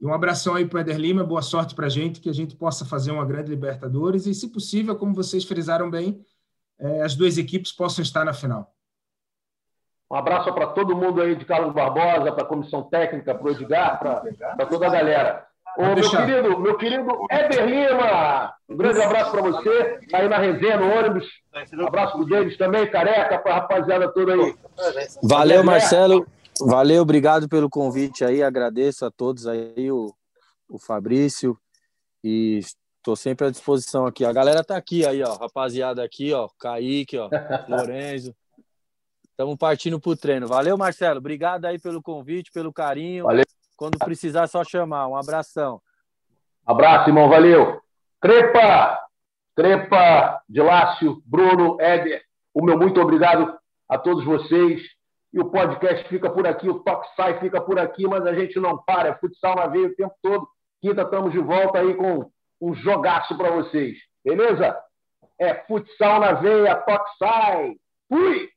[0.00, 2.34] E um abração aí para o Eder Lima, boa sorte para a gente, que a
[2.34, 6.24] gente possa fazer uma grande Libertadores e, se possível, como vocês frisaram bem,
[6.78, 8.74] é, as duas equipes possam estar na final.
[10.10, 13.50] Um abraço para todo mundo aí de Carlos Barbosa, para a comissão técnica, para o
[13.50, 15.46] Edgar, para toda a galera.
[15.76, 20.38] Ô, meu querido, meu querido Éder Lima, um grande abraço para você, tá aí na
[20.38, 21.26] resenha, no ônibus.
[21.72, 24.54] Um abraço para o Davis também, careca, para a rapaziada toda aí.
[25.22, 26.26] Valeu, Marcelo.
[26.60, 30.14] Valeu, obrigado pelo convite aí, agradeço a todos aí, o,
[30.68, 31.58] o Fabrício,
[32.22, 32.60] e
[32.96, 34.24] estou sempre à disposição aqui.
[34.24, 37.28] A galera tá aqui aí, ó, rapaziada aqui, ó, Kaique, ó,
[37.68, 38.32] Lorenzo.
[39.28, 40.46] Estamos partindo para o treino.
[40.46, 41.18] Valeu, Marcelo.
[41.18, 43.24] Obrigado aí pelo convite, pelo carinho.
[43.24, 43.44] Valeu.
[43.76, 45.08] Quando precisar, é só chamar.
[45.08, 45.80] Um abração.
[46.66, 47.28] Abraço, irmão.
[47.28, 47.80] Valeu.
[48.20, 49.00] Crepa,
[49.54, 52.22] Crepa, Dilácio, Bruno, Éder,
[52.54, 53.56] o meu muito obrigado
[53.88, 54.82] a todos vocês.
[55.32, 58.58] E o podcast fica por aqui, o Toque Sai fica por aqui, mas a gente
[58.60, 59.08] não para.
[59.08, 60.48] É futsal na veia o tempo todo.
[60.80, 62.30] Quinta estamos de volta aí com
[62.60, 63.98] um jogaço para vocês.
[64.24, 64.78] Beleza?
[65.38, 67.76] É futsal na veia, Toque Sai.
[68.08, 68.53] Fui!